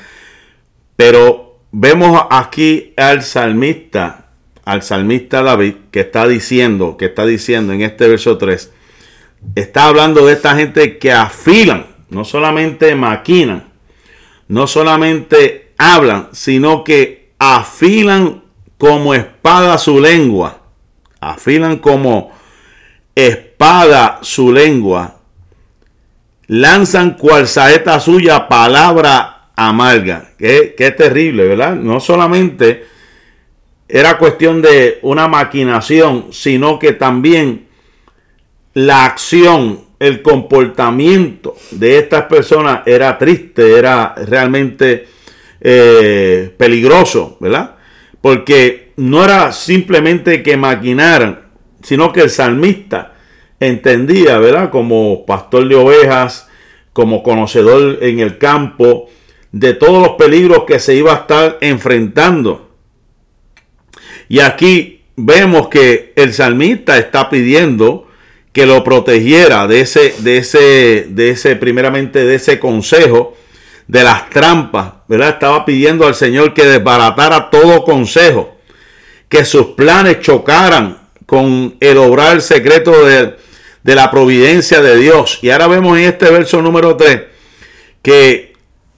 Pero 0.94 1.58
vemos 1.72 2.22
aquí 2.30 2.94
al 2.96 3.24
salmista, 3.24 4.28
al 4.64 4.84
salmista 4.84 5.42
David, 5.42 5.74
que 5.90 6.02
está 6.02 6.28
diciendo, 6.28 6.96
que 6.96 7.06
está 7.06 7.26
diciendo 7.26 7.72
en 7.72 7.82
este 7.82 8.06
verso 8.06 8.38
3, 8.38 8.72
está 9.56 9.86
hablando 9.86 10.24
de 10.26 10.34
esta 10.34 10.54
gente 10.54 10.98
que 10.98 11.10
afilan, 11.10 11.86
no 12.08 12.24
solamente 12.24 12.94
maquinan, 12.94 13.64
no 14.46 14.68
solamente 14.68 15.72
hablan, 15.76 16.28
sino 16.30 16.84
que 16.84 17.32
afilan 17.40 18.44
como 18.78 19.12
espada 19.14 19.76
su 19.76 20.00
lengua, 20.00 20.60
afilan 21.20 21.78
como 21.78 22.32
espada 23.14 24.20
su 24.22 24.52
lengua 24.52 25.18
lanzan 26.48 27.12
cual 27.12 27.46
saeta 27.46 28.00
suya 28.00 28.48
palabra 28.48 29.50
amarga. 29.54 30.30
Qué, 30.36 30.74
qué 30.76 30.90
terrible, 30.90 31.46
¿verdad? 31.46 31.76
No 31.76 32.00
solamente 32.00 32.84
era 33.88 34.18
cuestión 34.18 34.60
de 34.60 34.98
una 35.02 35.28
maquinación, 35.28 36.26
sino 36.32 36.78
que 36.78 36.92
también 36.92 37.68
la 38.74 39.04
acción, 39.04 39.80
el 39.98 40.22
comportamiento 40.22 41.56
de 41.70 41.98
estas 41.98 42.24
personas 42.24 42.82
era 42.86 43.18
triste, 43.18 43.78
era 43.78 44.14
realmente 44.26 45.06
eh, 45.60 46.54
peligroso, 46.56 47.36
¿verdad? 47.40 47.77
Porque 48.20 48.92
no 48.96 49.24
era 49.24 49.52
simplemente 49.52 50.42
que 50.42 50.56
maquinaran, 50.56 51.40
sino 51.82 52.12
que 52.12 52.22
el 52.22 52.30
salmista 52.30 53.14
entendía, 53.60 54.38
¿verdad? 54.38 54.70
Como 54.70 55.24
pastor 55.24 55.68
de 55.68 55.74
ovejas, 55.74 56.48
como 56.92 57.22
conocedor 57.22 57.98
en 58.02 58.20
el 58.20 58.38
campo, 58.38 59.08
de 59.52 59.72
todos 59.74 60.02
los 60.02 60.16
peligros 60.16 60.64
que 60.64 60.78
se 60.78 60.94
iba 60.94 61.12
a 61.12 61.18
estar 61.18 61.58
enfrentando. 61.60 62.70
Y 64.28 64.40
aquí 64.40 65.02
vemos 65.16 65.68
que 65.68 66.12
el 66.16 66.32
salmista 66.32 66.98
está 66.98 67.30
pidiendo 67.30 68.08
que 68.52 68.66
lo 68.66 68.82
protegiera 68.84 69.66
de 69.66 69.80
ese, 69.80 70.14
de 70.18 70.38
ese, 70.38 71.06
de 71.08 71.30
ese, 71.30 71.56
primeramente 71.56 72.24
de 72.24 72.34
ese 72.34 72.58
consejo, 72.58 73.36
de 73.88 74.04
las 74.04 74.30
trampas, 74.30 74.92
¿verdad? 75.08 75.30
Estaba 75.30 75.64
pidiendo 75.64 76.06
al 76.06 76.14
Señor 76.14 76.54
que 76.54 76.64
desbaratara 76.64 77.50
todo 77.50 77.82
consejo, 77.82 78.56
que 79.28 79.44
sus 79.44 79.68
planes 79.68 80.20
chocaran 80.20 80.98
con 81.26 81.74
el 81.80 81.96
obrar 81.98 82.40
secreto 82.40 83.04
de, 83.04 83.36
de 83.82 83.94
la 83.94 84.10
providencia 84.10 84.80
de 84.80 84.96
Dios. 84.96 85.38
Y 85.42 85.50
ahora 85.50 85.66
vemos 85.66 85.98
en 85.98 86.04
este 86.04 86.30
verso 86.30 86.62
número 86.62 86.96
3 86.96 87.22
que 88.02 88.52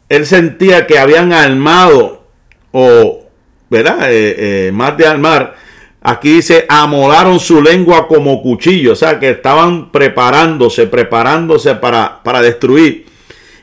él 0.09 0.27
sentía 0.27 0.87
que 0.87 0.99
habían 0.99 1.33
armado, 1.33 2.27
o, 2.73 3.27
¿verdad? 3.71 4.13
Eh, 4.13 4.69
eh, 4.69 4.73
más 4.73 4.97
de 4.97 5.07
armar, 5.07 5.55
aquí 6.03 6.35
dice, 6.35 6.67
amolaron 6.69 7.39
su 7.39 7.63
lengua 7.63 8.09
como 8.09 8.43
cuchillo, 8.43 8.93
o 8.93 8.97
sea, 8.97 9.21
que 9.21 9.31
estaban 9.31 9.93
preparándose, 9.93 10.87
preparándose 10.87 11.77
para, 11.77 12.23
para 12.23 12.43
destruir. 12.43 13.10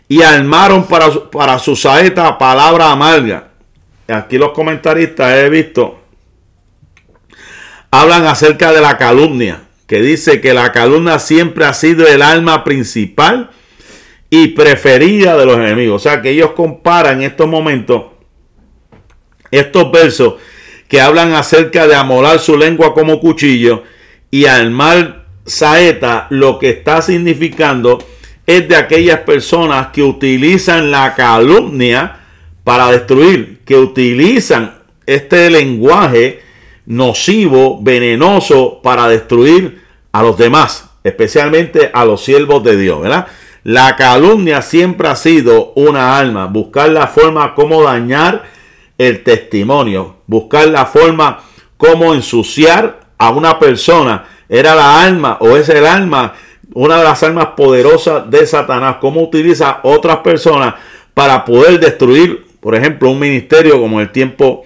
Y 0.08 0.22
armaron 0.22 0.86
para, 0.88 1.12
para 1.30 1.60
su 1.60 1.76
saeta 1.76 2.38
palabra 2.38 2.92
amarga. 2.92 3.50
Aquí 4.08 4.38
los 4.38 4.52
comentaristas 4.52 5.34
he 5.34 5.50
visto, 5.50 6.00
hablan 7.92 8.26
acerca 8.26 8.72
de 8.72 8.80
la 8.80 8.98
calumnia, 8.98 9.64
que 9.86 10.02
dice 10.02 10.40
que 10.40 10.54
la 10.54 10.72
calumnia 10.72 11.20
siempre 11.20 11.66
ha 11.66 11.74
sido 11.74 12.08
el 12.08 12.22
alma 12.22 12.64
principal 12.64 13.52
y 14.30 14.48
preferida 14.50 15.36
de 15.38 15.46
los 15.46 15.58
enemigos. 15.58 15.96
O 16.06 16.10
sea 16.10 16.22
que 16.22 16.30
ellos 16.30 16.52
comparan 16.52 17.18
en 17.18 17.32
estos 17.32 17.48
momentos 17.48 18.04
estos 19.52 19.92
versos 19.92 20.36
que 20.88 21.02
hablan 21.02 21.34
acerca 21.34 21.88
de 21.88 21.96
amolar 21.96 22.40
su 22.40 22.58
lengua 22.58 22.94
como 22.94 23.20
cuchillo 23.20 23.84
y 24.32 24.46
armar 24.46 25.26
saeta, 25.46 26.28
lo 26.30 26.60
que 26.60 26.70
está 26.70 27.02
significando 27.02 28.00
es 28.48 28.68
de 28.68 28.78
aquellas 28.78 29.20
personas 29.20 29.88
que 29.88 30.02
utilizan 30.02 30.90
la 30.90 31.14
calumnia 31.14 32.22
para 32.64 32.90
destruir, 32.90 33.60
que 33.66 33.76
utilizan 33.76 34.80
este 35.06 35.50
lenguaje 35.50 36.42
nocivo, 36.86 37.80
venenoso 37.82 38.82
para 38.82 39.10
destruir 39.10 39.84
a 40.14 40.24
los 40.24 40.38
demás, 40.38 40.90
especialmente 41.04 41.92
a 41.94 42.06
los 42.06 42.24
siervos 42.24 42.64
de 42.64 42.78
Dios, 42.78 43.02
¿verdad? 43.02 43.28
La 43.64 43.98
calumnia 43.98 44.62
siempre 44.62 45.10
ha 45.10 45.16
sido 45.18 45.74
una 45.76 46.18
alma, 46.18 46.46
buscar 46.46 46.90
la 46.90 47.08
forma 47.08 47.54
como 47.54 47.84
dañar 47.84 48.46
el 48.98 49.24
testimonio, 49.24 50.18
buscar 50.26 50.70
la 50.70 50.86
forma 50.86 51.42
como 51.76 52.14
ensuciar 52.14 53.02
a 53.18 53.30
una 53.32 53.60
persona. 53.60 54.26
Era 54.48 54.74
la 54.74 55.02
alma 55.02 55.38
o 55.42 55.58
es 55.58 55.68
el 55.68 55.86
alma, 55.86 56.34
una 56.86 56.98
de 56.98 57.04
las 57.04 57.24
almas 57.24 57.48
poderosas 57.58 58.30
de 58.30 58.46
Satanás, 58.46 58.98
cómo 59.00 59.22
utiliza 59.22 59.80
otras 59.84 60.18
personas 60.18 60.76
para 61.14 61.44
poder 61.46 61.80
destruir, 61.80 62.46
por 62.60 62.76
ejemplo, 62.76 63.12
un 63.12 63.20
ministerio 63.20 63.80
como 63.80 64.02
el 64.02 64.12
tiempo 64.12 64.64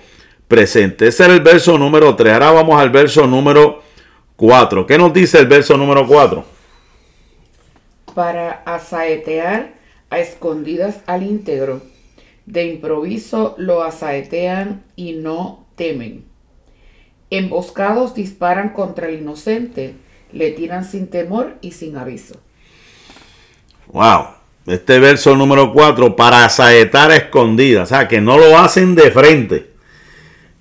presente. 0.48 1.08
Ese 1.08 1.26
era 1.26 1.34
el 1.34 1.42
verso 1.42 1.78
número 1.78 2.16
3. 2.16 2.34
Ahora 2.34 2.52
vamos 2.52 2.82
al 2.82 2.90
verso 2.90 3.26
número 3.28 3.82
4. 4.36 4.86
¿Qué 4.86 4.98
nos 4.98 5.14
dice 5.14 5.40
el 5.40 5.48
verso 5.48 5.78
número 5.78 6.06
4? 6.06 6.52
para 8.14 8.62
asaetear 8.66 9.74
a 10.10 10.20
escondidas 10.20 11.02
al 11.06 11.24
íntegro. 11.24 11.82
De 12.46 12.66
improviso 12.66 13.56
lo 13.58 13.84
asaetean 13.84 14.84
y 14.96 15.14
no 15.14 15.66
temen. 15.76 16.26
Emboscados 17.30 18.14
disparan 18.14 18.70
contra 18.70 19.08
el 19.08 19.22
inocente, 19.22 19.96
le 20.34 20.52
tiran 20.52 20.86
sin 20.86 21.08
temor 21.08 21.56
y 21.62 21.72
sin 21.72 21.98
aviso. 21.98 22.36
Wow, 23.88 24.28
este 24.66 25.00
verso 25.00 25.36
número 25.36 25.74
4, 25.74 26.16
para 26.16 26.46
asaetar 26.46 27.12
a 27.12 27.16
escondidas, 27.16 27.92
o 27.92 27.96
sea, 27.96 28.08
que 28.08 28.22
no 28.22 28.38
lo 28.38 28.58
hacen 28.58 28.96
de 28.96 29.12
frente. 29.12 29.72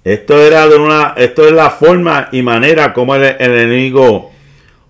Esto 0.02 0.40
era 0.40 0.66
de 0.66 0.76
una, 0.76 1.14
esto 1.16 1.46
es 1.46 1.52
la 1.52 1.70
forma 1.70 2.28
y 2.32 2.42
manera 2.42 2.92
como 2.92 3.14
el 3.14 3.24
enemigo 3.38 4.32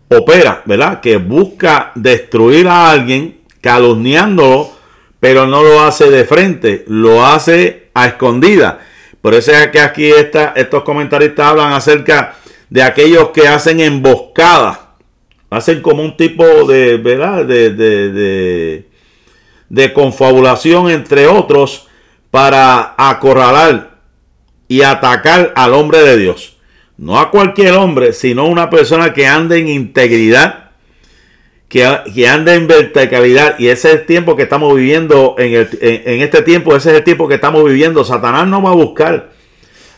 opera, 0.09 0.63
¿verdad? 0.65 1.01
Que 1.01 1.17
busca 1.17 1.93
destruir 1.95 2.69
a 2.69 2.91
alguien 2.91 3.41
calumniándolo, 3.61 4.71
pero 5.19 5.47
no 5.47 5.63
lo 5.63 5.83
hace 5.83 6.11
de 6.11 6.25
frente, 6.25 6.85
lo 6.89 7.27
hace 7.27 7.91
a 7.93 8.07
escondida. 8.07 8.79
Por 9.21 9.35
eso 9.35 9.53
es 9.53 9.69
que 9.69 9.81
aquí 9.81 10.11
estos 10.11 10.83
comentaristas 10.83 11.49
hablan 11.49 11.73
acerca 11.73 12.37
de 12.71 12.83
aquellos 12.83 13.31
que 13.31 13.49
hacen 13.49 13.81
emboscadas, 13.81 14.79
hacen 15.51 15.83
como 15.83 16.03
un 16.03 16.17
tipo 16.17 16.45
de, 16.67 16.97
¿verdad? 16.97 17.45
De, 17.45 17.71
de, 17.71 18.89
de, 19.69 19.93
confabulación 19.93 20.89
entre 20.89 21.27
otros 21.27 21.89
para 22.31 22.95
acorralar 22.97 23.99
y 24.69 24.83
atacar 24.83 25.53
al 25.57 25.75
hombre 25.75 25.99
de 26.01 26.17
Dios. 26.17 26.57
No 26.97 27.19
a 27.19 27.31
cualquier 27.31 27.73
hombre, 27.73 28.13
sino 28.13 28.43
a 28.43 28.49
una 28.49 28.71
persona 28.71 29.13
que 29.13 29.27
ande 29.27 29.59
en 29.59 29.69
integridad, 29.69 30.71
que, 31.69 31.89
que 32.15 32.29
ande 32.29 32.55
en 32.55 32.69
verticalidad. 32.69 33.59
Y 33.59 33.67
ese 33.67 33.89
es 33.89 33.95
el 33.95 34.07
tiempo 34.07 34.37
que 34.37 34.45
estamos 34.45 34.77
viviendo, 34.77 35.35
en, 35.39 35.55
el, 35.55 35.79
en, 35.81 36.21
este 36.21 36.43
tiempo, 36.43 36.77
ese 36.77 36.91
es 36.91 36.99
el 36.99 37.05
tiempo 37.05 37.27
que 37.27 37.35
estamos 37.35 37.65
viviendo. 37.65 38.05
Satanás 38.05 38.47
no 38.47 38.63
va 38.63 38.71
a 38.71 38.75
buscar 38.75 39.31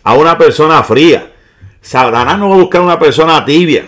a 0.02 0.14
una 0.14 0.38
persona 0.38 0.82
fría. 0.84 1.32
Satanás 1.82 2.38
no 2.38 2.48
va 2.48 2.54
a 2.54 2.58
buscar 2.58 2.80
a 2.80 2.84
una 2.84 2.98
persona 2.98 3.44
tibia. 3.44 3.86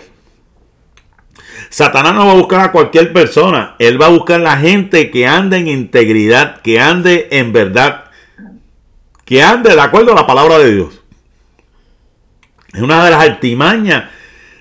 Satanás 1.69 2.13
no 2.13 2.25
va 2.25 2.33
a 2.33 2.35
buscar 2.35 2.59
a 2.61 2.71
cualquier 2.71 3.11
persona. 3.13 3.75
Él 3.79 3.99
va 3.99 4.07
a 4.07 4.09
buscar 4.09 4.41
a 4.41 4.43
la 4.43 4.57
gente 4.57 5.09
que 5.09 5.25
ande 5.25 5.57
en 5.57 5.67
integridad, 5.67 6.61
que 6.61 6.79
ande 6.79 7.29
en 7.31 7.53
verdad, 7.53 8.05
que 9.23 9.41
ande 9.41 9.73
de 9.73 9.81
acuerdo 9.81 10.11
a 10.11 10.15
la 10.15 10.27
palabra 10.27 10.59
de 10.59 10.73
Dios. 10.73 11.01
Es 12.73 12.81
una 12.81 13.05
de 13.05 13.11
las 13.11 13.23
artimañas 13.23 14.09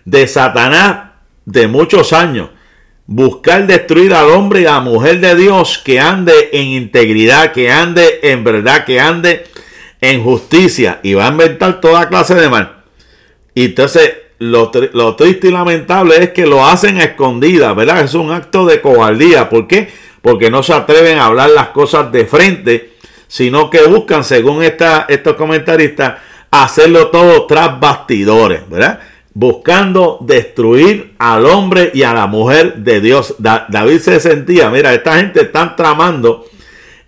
de 0.05 0.27
Satanás 0.29 1.11
de 1.45 1.67
muchos 1.67 2.13
años. 2.13 2.51
Buscar 3.07 3.67
destruir 3.67 4.15
al 4.15 4.31
hombre 4.31 4.63
y 4.63 4.67
a 4.67 4.73
la 4.73 4.81
mujer 4.81 5.21
de 5.21 5.35
Dios 5.35 5.83
que 5.85 6.01
ande 6.01 6.51
en 6.53 6.69
integridad, 6.69 7.53
que 7.53 7.71
ande 7.71 8.21
en 8.23 8.45
verdad, 8.45 8.85
que 8.85 9.01
ande 9.01 9.45
en 10.01 10.23
justicia. 10.23 11.01
Y 11.03 11.15
va 11.15 11.27
a 11.27 11.31
inventar 11.31 11.81
toda 11.81 12.09
clase 12.09 12.37
de 12.37 12.49
mal. 12.49 12.74
Y 13.55 13.67
entonces 13.67 14.13
lo, 14.39 14.71
triste 15.17 15.49
y 15.49 15.51
lamentable 15.51 16.23
es 16.23 16.31
que 16.31 16.47
lo 16.47 16.67
hacen 16.67 16.99
a 16.99 17.05
escondidas, 17.05 17.75
¿verdad? 17.75 18.03
Es 18.03 18.15
un 18.15 18.31
acto 18.31 18.67
de 18.67 18.81
cobardía. 18.81 19.49
¿Por 19.49 19.67
qué? 19.67 19.89
Porque 20.21 20.51
no 20.51 20.63
se 20.63 20.73
atreven 20.73 21.19
a 21.19 21.27
hablar 21.27 21.51
las 21.51 21.69
cosas 21.69 22.11
de 22.11 22.27
frente, 22.27 22.95
sino 23.29 23.71
que 23.71 23.83
buscan, 23.83 24.25
según 24.25 24.63
esta, 24.63 25.07
estos 25.09 25.35
comentaristas, 25.35 26.15
hacerlo 26.51 27.09
todo 27.09 27.47
tras 27.47 27.79
bastidores, 27.79 28.69
¿verdad? 28.69 29.01
Buscando 29.33 30.19
destruir 30.21 31.15
al 31.19 31.47
hombre 31.47 31.91
y 31.93 32.03
a 32.03 32.15
la 32.15 32.27
mujer 32.27 32.77
de 32.77 33.01
Dios. 33.01 33.37
David 33.39 33.99
se 33.99 34.21
sentía, 34.21 34.71
mira, 34.71 34.95
esta 34.95 35.17
gente 35.17 35.43
están 35.43 35.75
tramando, 35.77 36.47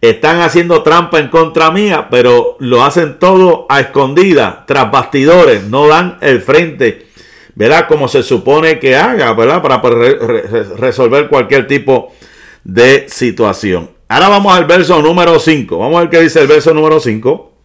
están 0.00 0.40
haciendo 0.40 0.82
trampa 0.82 1.18
en 1.18 1.28
contra 1.28 1.70
mía, 1.70 2.08
pero 2.10 2.56
lo 2.60 2.84
hacen 2.84 3.18
todo 3.18 3.66
a 3.68 3.80
escondida, 3.80 4.64
tras 4.66 4.90
bastidores, 4.90 5.64
no 5.64 5.88
dan 5.88 6.18
el 6.20 6.40
frente, 6.42 7.06
¿verdad? 7.54 7.88
Como 7.88 8.08
se 8.08 8.22
supone 8.22 8.78
que 8.78 8.96
haga, 8.96 9.32
¿verdad? 9.32 9.62
Para 9.62 9.78
resolver 10.76 11.28
cualquier 11.28 11.66
tipo 11.66 12.12
de 12.64 13.06
situación. 13.08 13.90
Ahora 14.08 14.28
vamos 14.28 14.54
al 14.54 14.66
verso 14.66 15.00
número 15.02 15.38
5. 15.38 15.78
Vamos 15.78 15.96
a 15.96 16.00
ver 16.02 16.10
qué 16.10 16.20
dice 16.20 16.40
el 16.40 16.46
verso 16.46 16.72
número 16.72 17.00
5 17.00 17.56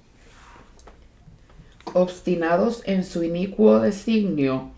obstinados 1.94 2.82
en 2.86 3.04
su 3.04 3.24
inicuo 3.24 3.80
designio, 3.80 4.72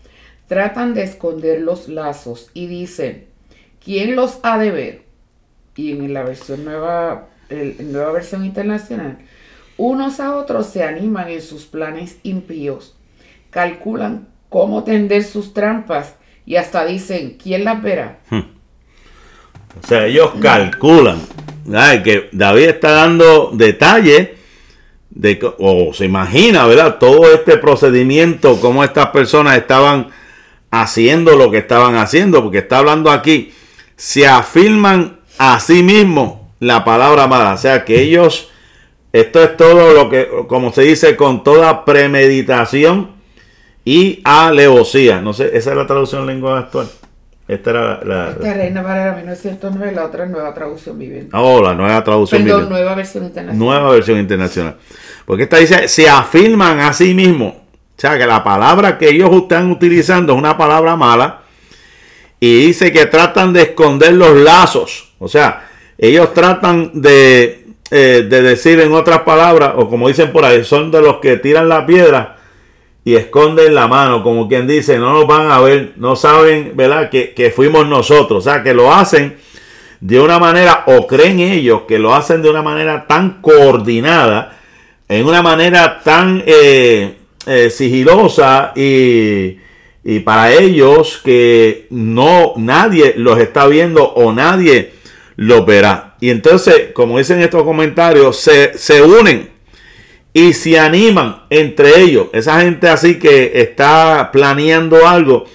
tratan 0.48 0.94
de 0.94 1.02
esconder 1.02 1.60
los 1.60 1.88
lazos 1.88 2.50
y 2.54 2.66
dicen, 2.66 3.26
¿quién 3.82 4.16
los 4.16 4.38
ha 4.42 4.58
de 4.58 4.70
ver? 4.70 5.02
Y 5.76 5.92
en 5.92 6.12
la 6.12 6.22
versión 6.22 6.64
nueva, 6.64 7.28
nueva 7.80 8.12
versión 8.12 8.44
internacional, 8.44 9.18
unos 9.76 10.20
a 10.20 10.36
otros 10.36 10.66
se 10.66 10.84
animan 10.84 11.28
en 11.28 11.42
sus 11.42 11.64
planes 11.64 12.18
impíos, 12.22 12.94
calculan 13.50 14.28
cómo 14.48 14.84
tender 14.84 15.24
sus 15.24 15.52
trampas 15.52 16.14
y 16.46 16.56
hasta 16.56 16.84
dicen, 16.84 17.36
¿quién 17.42 17.64
las 17.64 17.82
verá? 17.82 18.18
Hmm. 18.30 18.42
O 19.82 19.86
sea, 19.86 20.06
ellos 20.06 20.32
calculan. 20.40 21.20
que 22.04 22.28
David 22.32 22.68
está 22.68 22.92
dando 22.92 23.50
detalles 23.52 24.30
de, 25.10 25.40
o 25.58 25.92
se 25.92 26.04
imagina, 26.04 26.66
¿verdad? 26.66 26.98
Todo 26.98 27.32
este 27.32 27.56
procedimiento, 27.56 28.60
cómo 28.60 28.84
estas 28.84 29.08
personas 29.08 29.56
estaban 29.56 30.08
haciendo 30.70 31.36
lo 31.36 31.50
que 31.50 31.58
estaban 31.58 31.96
haciendo, 31.96 32.42
porque 32.42 32.58
está 32.58 32.78
hablando 32.78 33.10
aquí, 33.10 33.52
se 33.96 34.26
afirman 34.26 35.20
a 35.38 35.58
sí 35.60 35.82
mismos 35.82 36.43
la 36.60 36.84
palabra 36.84 37.26
mala, 37.26 37.54
o 37.54 37.58
sea 37.58 37.84
que 37.84 38.00
ellos, 38.00 38.50
esto 39.12 39.42
es 39.42 39.56
todo 39.56 39.92
lo 39.92 40.08
que, 40.08 40.28
como 40.48 40.72
se 40.72 40.82
dice, 40.82 41.16
con 41.16 41.44
toda 41.44 41.84
premeditación 41.84 43.12
y 43.84 44.20
alevosía, 44.24 45.20
no 45.20 45.32
sé, 45.32 45.50
esa 45.56 45.70
es 45.70 45.76
la 45.76 45.86
traducción 45.86 46.22
en 46.22 46.28
lengua 46.28 46.58
actual. 46.58 46.88
Esta 47.46 47.70
era 47.70 48.04
la. 48.04 48.30
Esta 48.30 48.54
Reina 48.54 48.82
Valera 48.82 49.16
1909, 49.16 49.92
la 49.92 50.06
otra 50.06 50.24
nueva 50.24 50.54
traducción 50.54 50.98
viviente. 50.98 51.36
Oh, 51.36 51.60
la 51.60 51.74
nueva 51.74 52.02
traducción 52.02 52.42
Perdón, 52.42 52.70
nueva 52.70 52.94
versión 52.94 53.24
internacional. 53.24 53.58
Nueva 53.58 53.90
versión 53.90 54.18
internacional. 54.18 54.76
Porque 55.26 55.42
esta 55.42 55.58
dice, 55.58 55.88
se 55.88 56.08
afirman 56.08 56.80
a 56.80 56.92
sí 56.94 57.12
mismos. 57.12 57.52
O 57.52 58.00
sea, 58.00 58.18
que 58.18 58.26
la 58.26 58.42
palabra 58.42 58.96
que 58.96 59.10
ellos 59.10 59.30
están 59.32 59.70
utilizando 59.70 60.32
es 60.32 60.38
una 60.38 60.56
palabra 60.56 60.96
mala. 60.96 61.42
Y 62.40 62.66
dice 62.66 62.92
que 62.92 63.06
tratan 63.06 63.52
de 63.52 63.62
esconder 63.62 64.14
los 64.14 64.36
lazos. 64.36 65.12
O 65.18 65.28
sea, 65.28 65.68
ellos 65.98 66.34
tratan 66.34 66.90
de, 66.94 67.66
eh, 67.90 68.26
de 68.28 68.42
decir 68.42 68.80
en 68.80 68.92
otras 68.92 69.20
palabras, 69.20 69.72
o 69.76 69.88
como 69.88 70.08
dicen 70.08 70.32
por 70.32 70.44
ahí, 70.44 70.64
son 70.64 70.90
de 70.90 71.00
los 71.00 71.18
que 71.18 71.36
tiran 71.36 71.68
la 71.68 71.86
piedra 71.86 72.38
y 73.04 73.14
esconden 73.16 73.74
la 73.74 73.86
mano, 73.86 74.22
como 74.22 74.48
quien 74.48 74.66
dice, 74.66 74.98
no 74.98 75.12
nos 75.12 75.26
van 75.26 75.50
a 75.50 75.60
ver, 75.60 75.92
no 75.96 76.16
saben, 76.16 76.72
¿verdad? 76.74 77.10
Que, 77.10 77.34
que, 77.34 77.50
fuimos 77.50 77.86
nosotros. 77.86 78.46
O 78.46 78.50
sea, 78.50 78.62
que 78.62 78.72
lo 78.72 78.92
hacen 78.92 79.36
de 80.00 80.20
una 80.20 80.38
manera, 80.38 80.84
o 80.86 81.06
creen 81.06 81.38
ellos 81.40 81.82
que 81.86 81.98
lo 81.98 82.14
hacen 82.14 82.40
de 82.40 82.48
una 82.48 82.62
manera 82.62 83.06
tan 83.06 83.42
coordinada, 83.42 84.58
en 85.06 85.26
una 85.26 85.42
manera 85.42 86.00
tan 86.02 86.42
eh, 86.46 87.14
eh, 87.46 87.68
sigilosa 87.68 88.72
y, 88.74 89.58
y, 90.02 90.20
para 90.20 90.54
ellos 90.54 91.20
que 91.22 91.86
no 91.90 92.54
nadie 92.56 93.12
los 93.18 93.38
está 93.38 93.66
viendo 93.66 94.02
o 94.02 94.32
nadie 94.32 94.93
los 95.36 95.66
verá. 95.66 96.14
Y 96.20 96.30
entonces, 96.30 96.92
como 96.92 97.18
dicen 97.18 97.40
estos 97.40 97.62
comentarios, 97.62 98.38
se, 98.38 98.76
se 98.78 99.02
unen 99.02 99.50
y 100.32 100.52
se 100.52 100.78
animan 100.78 101.44
entre 101.50 102.00
ellos. 102.00 102.26
Esa 102.32 102.60
gente 102.60 102.88
así 102.88 103.18
que 103.18 103.52
está 103.54 104.30
planeando 104.32 105.06
algo, 105.06 105.46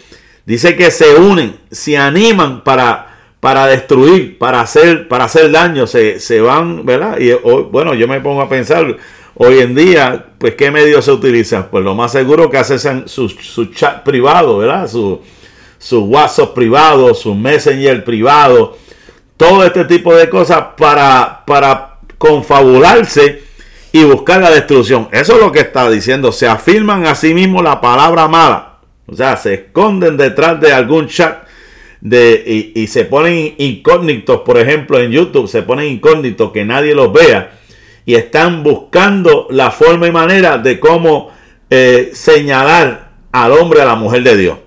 dice 0.45 0.75
que 0.75 0.89
se 0.89 1.15
unen, 1.15 1.55
se 1.69 1.97
animan 1.97 2.63
para, 2.63 3.17
para 3.39 3.67
destruir, 3.67 4.37
para 4.37 4.61
hacer, 4.61 5.07
para 5.07 5.25
hacer 5.25 5.51
daño, 5.51 5.85
se, 5.85 6.19
se 6.19 6.39
van, 6.39 6.85
¿verdad? 6.85 7.19
Y 7.19 7.31
bueno, 7.71 7.93
yo 7.93 8.07
me 8.07 8.21
pongo 8.21 8.41
a 8.41 8.49
pensar, 8.49 8.97
hoy 9.35 9.59
en 9.59 9.75
día, 9.75 10.27
pues 10.37 10.55
qué 10.55 10.71
medios 10.71 11.05
se 11.05 11.11
utilizan. 11.11 11.67
Pues 11.69 11.83
lo 11.83 11.95
más 11.95 12.11
seguro 12.11 12.49
que 12.49 12.57
hacen 12.57 13.07
sus 13.07 13.33
su 13.35 13.65
chat 13.65 14.03
privado, 14.03 14.59
¿verdad? 14.59 14.87
Su, 14.87 15.21
su 15.77 16.05
WhatsApp 16.05 16.53
privado, 16.53 17.13
su 17.13 17.33
Messenger 17.35 18.03
privado, 18.03 18.77
todo 19.39 19.63
este 19.63 19.85
tipo 19.85 20.13
de 20.13 20.29
cosas 20.29 20.65
para, 20.77 21.45
para 21.45 21.99
confabularse 22.17 23.41
y 23.93 24.03
buscar 24.03 24.41
la 24.41 24.51
destrucción. 24.51 25.07
Eso 25.13 25.35
es 25.35 25.39
lo 25.39 25.53
que 25.53 25.61
está 25.61 25.89
diciendo. 25.89 26.33
Se 26.33 26.45
afirman 26.45 27.05
a 27.05 27.15
sí 27.15 27.33
mismos 27.33 27.63
la 27.63 27.79
palabra 27.79 28.27
mala. 28.27 28.79
O 29.07 29.15
sea, 29.15 29.37
se 29.37 29.53
esconden 29.53 30.17
detrás 30.17 30.59
de 30.59 30.73
algún 30.73 31.07
chat 31.07 31.43
de, 32.01 32.73
y, 32.75 32.85
se 32.87 33.05
ponen 33.05 33.55
incógnitos, 33.57 34.41
por 34.41 34.57
ejemplo, 34.57 34.99
en 34.99 35.11
YouTube, 35.11 35.47
se 35.47 35.63
ponen 35.63 35.87
incógnitos 35.87 36.51
que 36.51 36.65
nadie 36.65 36.93
los 36.93 37.11
vea 37.13 37.59
y 38.05 38.15
están 38.15 38.61
buscando 38.61 39.47
la 39.51 39.71
forma 39.71 40.07
y 40.07 40.11
manera 40.11 40.57
de 40.57 40.81
cómo 40.81 41.31
eh, 41.69 42.11
señalar 42.13 43.11
al 43.31 43.53
hombre, 43.53 43.81
a 43.81 43.85
la 43.85 43.95
mujer 43.95 44.23
de 44.23 44.35
Dios. 44.35 44.57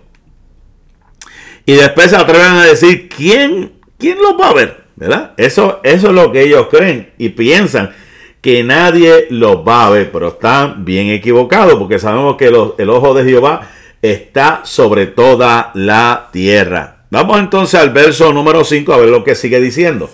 Y 1.66 1.74
después 1.74 2.10
se 2.10 2.16
atreven 2.16 2.52
a 2.52 2.64
decir, 2.64 3.10
¿quién, 3.10 3.81
quién 4.02 4.18
los 4.18 4.38
va 4.38 4.50
a 4.50 4.54
ver? 4.54 4.82
¿Verdad? 4.96 5.32
Eso, 5.36 5.80
eso 5.84 6.08
es 6.08 6.12
lo 6.12 6.32
que 6.32 6.42
ellos 6.42 6.66
creen 6.70 7.12
y 7.16 7.30
piensan 7.30 7.94
que 8.42 8.64
nadie 8.64 9.28
los 9.30 9.56
va 9.66 9.86
a 9.86 9.90
ver, 9.90 10.10
pero 10.10 10.28
están 10.28 10.84
bien 10.84 11.08
equivocados 11.08 11.76
porque 11.76 11.98
sabemos 11.98 12.36
que 12.36 12.48
el 12.48 12.90
ojo 12.90 13.14
de 13.14 13.24
Jehová 13.24 13.70
está 14.02 14.62
sobre 14.64 15.06
toda 15.06 15.70
la 15.74 16.28
tierra. 16.32 17.04
Vamos 17.10 17.38
entonces 17.38 17.78
al 17.78 17.90
verso 17.90 18.32
número 18.32 18.64
5 18.64 18.92
a 18.92 18.98
ver 18.98 19.08
lo 19.08 19.22
que 19.22 19.36
sigue 19.36 19.60
diciendo. 19.60 20.10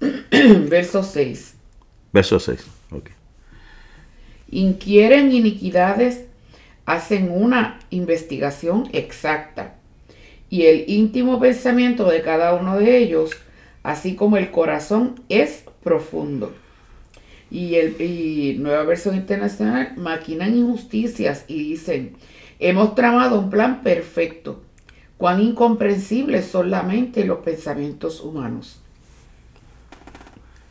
Verso 0.68 1.02
6. 1.02 1.54
Verso 2.12 2.38
6. 2.38 2.64
Inquieren 4.50 5.32
iniquidades, 5.32 6.24
hacen 6.86 7.30
una 7.30 7.80
investigación 7.90 8.88
exacta 8.92 9.77
y 10.50 10.62
el 10.66 10.84
íntimo 10.88 11.38
pensamiento 11.38 12.08
de 12.08 12.22
cada 12.22 12.54
uno 12.54 12.78
de 12.78 12.98
ellos, 12.98 13.30
así 13.82 14.14
como 14.14 14.36
el 14.36 14.50
corazón, 14.50 15.20
es 15.28 15.64
profundo. 15.82 16.54
Y, 17.50 17.76
el, 17.76 18.62
Nueva 18.62 18.84
Versión 18.84 19.14
Internacional 19.14 19.92
maquinan 19.96 20.56
injusticias 20.56 21.44
y 21.48 21.70
dicen, 21.70 22.16
hemos 22.58 22.94
tramado 22.94 23.38
un 23.38 23.50
plan 23.50 23.82
perfecto. 23.82 24.62
Cuán 25.16 25.40
incomprensibles 25.40 26.46
son 26.46 26.70
la 26.70 26.82
mente 26.82 27.20
y 27.20 27.24
los 27.24 27.38
pensamientos 27.38 28.20
humanos. 28.20 28.80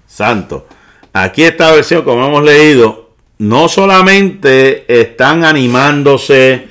Santo. 0.06 0.68
Aquí 1.12 1.44
esta 1.44 1.72
versión, 1.72 2.04
como 2.04 2.26
hemos 2.26 2.44
leído, 2.44 3.10
no 3.40 3.68
solamente 3.68 4.86
están 5.02 5.44
animándose, 5.44 6.68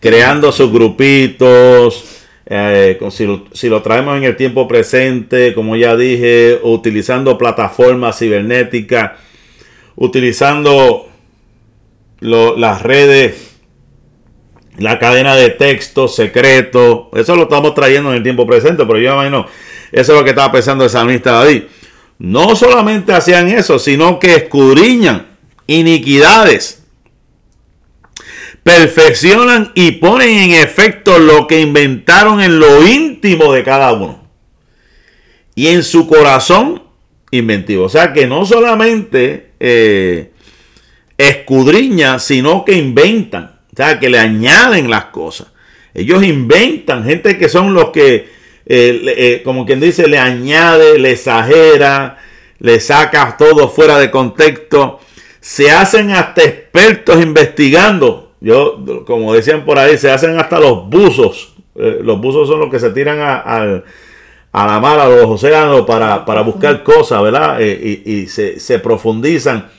creando 0.00 0.52
sus 0.52 0.70
grupitos, 0.70 2.23
eh, 2.46 2.98
si, 3.10 3.68
lo, 3.68 3.82
traemos 3.82 4.18
en 4.18 4.24
el 4.24 4.36
tiempo 4.36 4.68
presente, 4.68 5.54
como 5.54 5.76
ya 5.76 5.96
dije, 5.96 6.60
utilizando 6.62 7.38
plataformas 7.38 8.18
cibernéticas, 8.18 9.12
utilizando 9.96 11.08
las 12.20 12.82
redes, 12.82 13.56
la 14.76 14.98
cadena 14.98 15.36
de 15.36 15.50
texto 15.50 16.08
secreto, 16.08 17.10
eso 17.14 17.36
lo 17.36 17.44
estamos 17.44 17.74
trayendo 17.74 18.10
en 18.10 18.16
el 18.16 18.22
tiempo 18.22 18.46
presente, 18.46 18.84
pero 18.84 18.98
yo 18.98 19.14
imagino, 19.14 19.46
eso 19.92 20.12
es 20.12 20.18
lo 20.18 20.24
que 20.24 20.30
estaba 20.30 20.52
pensando 20.52 20.84
el 20.84 20.90
salmista 20.90 21.32
David. 21.32 21.62
No 22.18 22.54
solamente 22.54 23.12
hacían 23.12 23.48
eso, 23.48 23.78
sino 23.78 24.18
que 24.18 24.34
escudriñan 24.34 25.26
iniquidades 25.66 26.83
perfeccionan 28.64 29.70
y 29.74 29.92
ponen 29.92 30.30
en 30.30 30.50
efecto 30.52 31.18
lo 31.18 31.46
que 31.46 31.60
inventaron 31.60 32.40
en 32.40 32.58
lo 32.58 32.84
íntimo 32.84 33.52
de 33.52 33.62
cada 33.62 33.92
uno. 33.92 34.26
Y 35.54 35.68
en 35.68 35.84
su 35.84 36.08
corazón 36.08 36.82
inventivo. 37.30 37.84
O 37.84 37.88
sea 37.88 38.12
que 38.12 38.26
no 38.26 38.44
solamente 38.46 39.50
eh, 39.60 40.32
escudriñan, 41.16 42.18
sino 42.18 42.64
que 42.64 42.72
inventan. 42.72 43.60
O 43.72 43.76
sea, 43.76 44.00
que 44.00 44.08
le 44.08 44.18
añaden 44.18 44.90
las 44.90 45.06
cosas. 45.06 45.48
Ellos 45.92 46.24
inventan, 46.24 47.04
gente 47.04 47.38
que 47.38 47.48
son 47.48 47.74
los 47.74 47.90
que, 47.90 48.28
eh, 48.66 49.14
eh, 49.16 49.42
como 49.44 49.66
quien 49.66 49.78
dice, 49.78 50.08
le 50.08 50.18
añade, 50.18 50.98
le 50.98 51.12
exagera, 51.12 52.18
le 52.58 52.80
saca 52.80 53.36
todo 53.36 53.68
fuera 53.68 53.98
de 53.98 54.10
contexto. 54.10 55.00
Se 55.40 55.70
hacen 55.70 56.10
hasta 56.12 56.42
expertos 56.42 57.22
investigando 57.22 58.23
yo, 58.44 59.04
como 59.06 59.32
decían 59.32 59.64
por 59.64 59.78
ahí, 59.78 59.96
se 59.96 60.10
hacen 60.10 60.38
hasta 60.38 60.60
los 60.60 60.88
buzos. 60.90 61.54
Eh, 61.76 62.00
los 62.02 62.20
buzos 62.20 62.46
son 62.46 62.60
los 62.60 62.70
que 62.70 62.78
se 62.78 62.90
tiran 62.90 63.18
a, 63.18 63.82
la 64.52 64.80
mar, 64.80 65.00
a 65.00 65.08
los 65.08 65.24
océanos, 65.24 65.86
para, 65.86 66.42
buscar 66.42 66.82
cosas, 66.82 67.22
¿verdad? 67.22 67.56
Eh, 67.60 68.02
y, 68.04 68.26
se, 68.26 68.60
se, 68.60 68.78
profundizan 68.78 69.70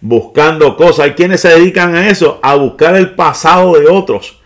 buscando 0.00 0.74
cosas. 0.74 1.00
Hay 1.00 1.12
quienes 1.12 1.42
se 1.42 1.50
dedican 1.50 1.94
a 1.94 2.08
eso, 2.08 2.40
a 2.42 2.54
buscar 2.54 2.96
el 2.96 3.10
pasado 3.10 3.78
de 3.78 3.88
otros, 3.88 4.40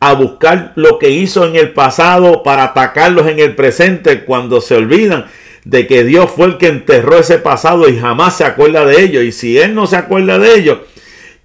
a 0.00 0.12
buscar 0.12 0.72
lo 0.76 0.98
que 0.98 1.08
hizo 1.08 1.46
en 1.46 1.56
el 1.56 1.72
pasado 1.72 2.42
para 2.42 2.64
atacarlos 2.64 3.26
en 3.26 3.38
el 3.38 3.56
presente 3.56 4.24
cuando 4.24 4.60
se 4.60 4.76
olvidan 4.76 5.24
de 5.64 5.86
que 5.86 6.04
Dios 6.04 6.30
fue 6.30 6.46
el 6.46 6.58
que 6.58 6.66
enterró 6.66 7.18
ese 7.18 7.38
pasado 7.38 7.88
y 7.88 7.98
jamás 7.98 8.36
se 8.36 8.44
acuerda 8.44 8.84
de 8.84 9.02
ello. 9.02 9.22
Y 9.22 9.32
si 9.32 9.58
Él 9.58 9.74
no 9.74 9.86
se 9.86 9.96
acuerda 9.96 10.38
de 10.38 10.54
ello, 10.54 10.82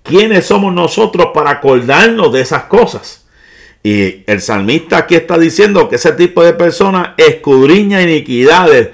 ¿Quiénes 0.04 0.46
somos 0.46 0.74
nosotros 0.74 1.30
para 1.34 1.52
acordarnos 1.52 2.32
de 2.34 2.42
esas 2.42 2.66
cosas? 2.66 3.26
Y 3.82 4.24
el 4.28 4.42
salmista 4.42 5.00
aquí 5.00 5.16
está 5.16 5.38
diciendo 5.38 5.90
que 5.90 5.96
ese 5.96 6.12
tipo 6.14 6.44
de 6.44 6.54
personas 6.54 7.10
escudriña 7.18 8.02
iniquidades, 8.02 8.90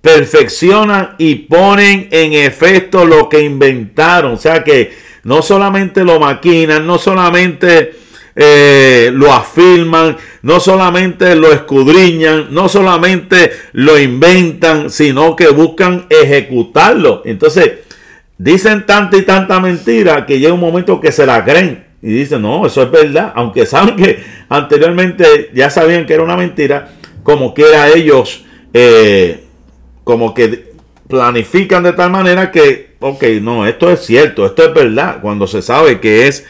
perfeccionan 0.00 1.14
y 1.18 1.34
ponen 1.36 2.08
en 2.10 2.34
efecto 2.34 3.06
lo 3.06 3.28
que 3.28 3.40
inventaron. 3.40 4.34
O 4.34 4.36
sea 4.36 4.62
que 4.62 4.92
no 5.22 5.40
solamente 5.40 6.04
lo 6.04 6.20
maquinan, 6.20 6.86
no 6.86 6.98
solamente 6.98 7.94
eh, 8.36 9.10
lo 9.14 9.32
afirman, 9.32 10.16
no 10.42 10.60
solamente 10.60 11.34
lo 11.34 11.52
escudriñan, 11.52 12.48
no 12.50 12.68
solamente 12.68 13.50
lo 13.72 13.98
inventan, 13.98 14.90
sino 14.90 15.34
que 15.34 15.48
buscan 15.48 16.06
ejecutarlo. 16.10 17.22
Entonces, 17.24 17.83
dicen 18.38 18.86
tanta 18.86 19.16
y 19.16 19.22
tanta 19.22 19.60
mentira 19.60 20.26
que 20.26 20.38
llega 20.38 20.54
un 20.54 20.60
momento 20.60 21.00
que 21.00 21.12
se 21.12 21.26
la 21.26 21.44
creen 21.44 21.84
y 22.02 22.12
dicen, 22.12 22.42
no, 22.42 22.66
eso 22.66 22.82
es 22.82 22.90
verdad, 22.90 23.32
aunque 23.34 23.64
saben 23.64 23.96
que 23.96 24.22
anteriormente 24.50 25.50
ya 25.54 25.70
sabían 25.70 26.04
que 26.04 26.12
era 26.12 26.22
una 26.22 26.36
mentira, 26.36 26.90
como 27.22 27.54
que 27.54 27.62
era 27.62 27.88
ellos, 27.88 28.44
eh, 28.74 29.44
como 30.04 30.34
que 30.34 30.74
planifican 31.08 31.82
de 31.82 31.94
tal 31.94 32.10
manera 32.10 32.50
que, 32.50 32.96
ok, 33.00 33.24
no, 33.40 33.66
esto 33.66 33.90
es 33.90 34.00
cierto, 34.00 34.44
esto 34.44 34.64
es 34.64 34.74
verdad, 34.74 35.20
cuando 35.22 35.46
se 35.46 35.62
sabe 35.62 35.98
que 35.98 36.26
es 36.26 36.44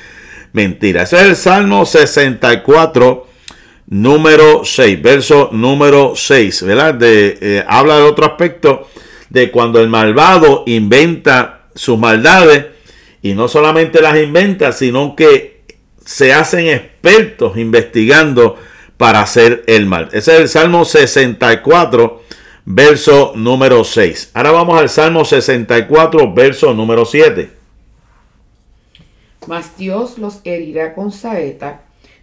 mentira. 0.53 1.03
Ese 1.03 1.16
es 1.16 1.23
el 1.23 1.37
Salmo 1.37 1.87
64, 1.87 3.27
número 3.87 4.64
6, 4.64 5.03
verso 5.03 5.51
número 5.53 6.14
6, 6.16 6.64
¿verdad? 6.64 6.94
De, 6.94 7.38
eh, 7.40 7.64
habla 7.68 7.99
de 7.99 8.03
otro 8.03 8.27
aspecto 8.27 8.88
de 9.31 9.53
cuando 9.53 9.81
el 9.81 9.88
malvado 9.88 10.64
inventa 10.66 11.63
sus 11.74 11.98
maldades 11.98 12.66
y 13.22 13.34
no 13.34 13.48
solamente 13.48 14.00
las 14.02 14.18
inventa, 14.18 14.72
sino 14.72 15.16
que 15.16 15.64
se 16.04 16.32
hacen 16.32 16.66
expertos 16.68 17.56
investigando 17.56 18.58
para 18.96 19.20
hacer 19.20 19.64
el 19.66 19.87
mal. 19.87 20.08
Ese 20.12 20.34
es 20.34 20.40
el 20.40 20.48
Salmo 20.48 20.84
64, 20.84 22.22
verso 22.66 23.32
número 23.34 23.84
6. 23.84 24.30
Ahora 24.34 24.52
vamos 24.52 24.80
al 24.80 24.88
Salmo 24.88 25.24
64, 25.24 26.32
verso 26.32 26.74
número 26.74 27.04
7. 27.04 27.50
Mas 29.46 29.76
Dios 29.76 30.18
los 30.18 30.40
herirá 30.44 30.94
con 30.94 31.12
saeta, 31.12 31.82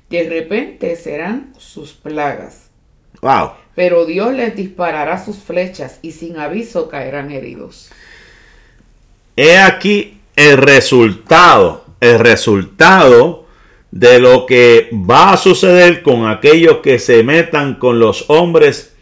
de 0.09 0.27
repente 0.29 0.95
serán 0.95 1.53
sus 1.57 1.93
plagas. 1.93 2.69
Wow. 3.21 3.51
Pero 3.75 4.05
Dios 4.05 4.33
les 4.33 4.55
disparará 4.55 5.23
sus 5.23 5.37
flechas 5.37 5.99
y 6.01 6.11
sin 6.11 6.37
aviso 6.37 6.89
caerán 6.89 7.31
heridos. 7.31 7.91
He 9.35 9.57
aquí 9.57 10.19
el 10.35 10.57
resultado, 10.57 11.85
el 11.99 12.19
resultado 12.19 13.45
de 13.91 14.19
lo 14.19 14.45
que 14.45 14.89
va 14.93 15.33
a 15.33 15.37
suceder 15.37 16.01
con 16.01 16.27
aquellos 16.27 16.77
que 16.77 16.99
se 16.99 17.23
metan 17.23 17.75
con 17.75 17.99
los 17.99 18.25
hombres 18.29 18.95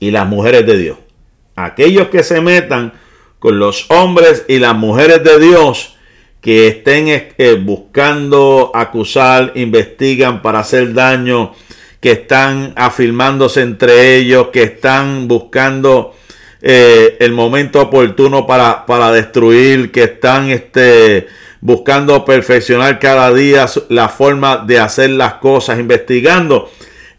y 0.00 0.10
las 0.10 0.26
mujeres 0.26 0.66
de 0.66 0.78
Dios. 0.78 0.98
Aquellos 1.56 2.08
que 2.08 2.22
se 2.22 2.40
metan 2.40 2.94
con 3.38 3.58
los 3.58 3.90
hombres 3.90 4.44
y 4.48 4.58
las 4.58 4.74
mujeres 4.74 5.22
de 5.22 5.38
Dios 5.38 5.94
que 6.40 6.68
estén 6.68 7.08
eh, 7.08 7.54
buscando 7.54 8.70
acusar, 8.74 9.52
investigan 9.54 10.42
para 10.42 10.58
hacer 10.58 10.92
daño, 10.92 11.54
que 12.00 12.12
están 12.12 12.74
afirmándose 12.76 13.62
entre 13.62 14.16
ellos, 14.16 14.48
que 14.48 14.64
están 14.64 15.26
buscando 15.26 16.14
eh, 16.66 17.18
el 17.20 17.32
momento 17.32 17.78
oportuno 17.82 18.46
para, 18.46 18.86
para, 18.86 19.12
destruir, 19.12 19.92
que 19.92 20.04
están 20.04 20.48
este, 20.48 21.26
buscando 21.60 22.24
perfeccionar 22.24 22.98
cada 22.98 23.30
día 23.34 23.66
la 23.90 24.08
forma 24.08 24.56
de 24.56 24.78
hacer 24.78 25.10
las 25.10 25.34
cosas, 25.34 25.78
investigando. 25.78 26.70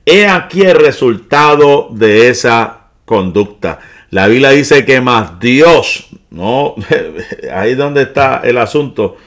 He 0.04 0.28
aquí 0.28 0.64
el 0.64 0.78
resultado 0.78 1.90
de 1.92 2.30
esa 2.30 2.88
conducta. 3.06 3.78
La 4.10 4.26
Biblia 4.26 4.50
dice 4.50 4.84
que 4.84 5.00
más 5.00 5.40
Dios, 5.40 6.08
no, 6.32 6.74
ahí 7.54 7.76
donde 7.76 8.02
está 8.02 8.42
el 8.44 8.58
asunto. 8.58 9.18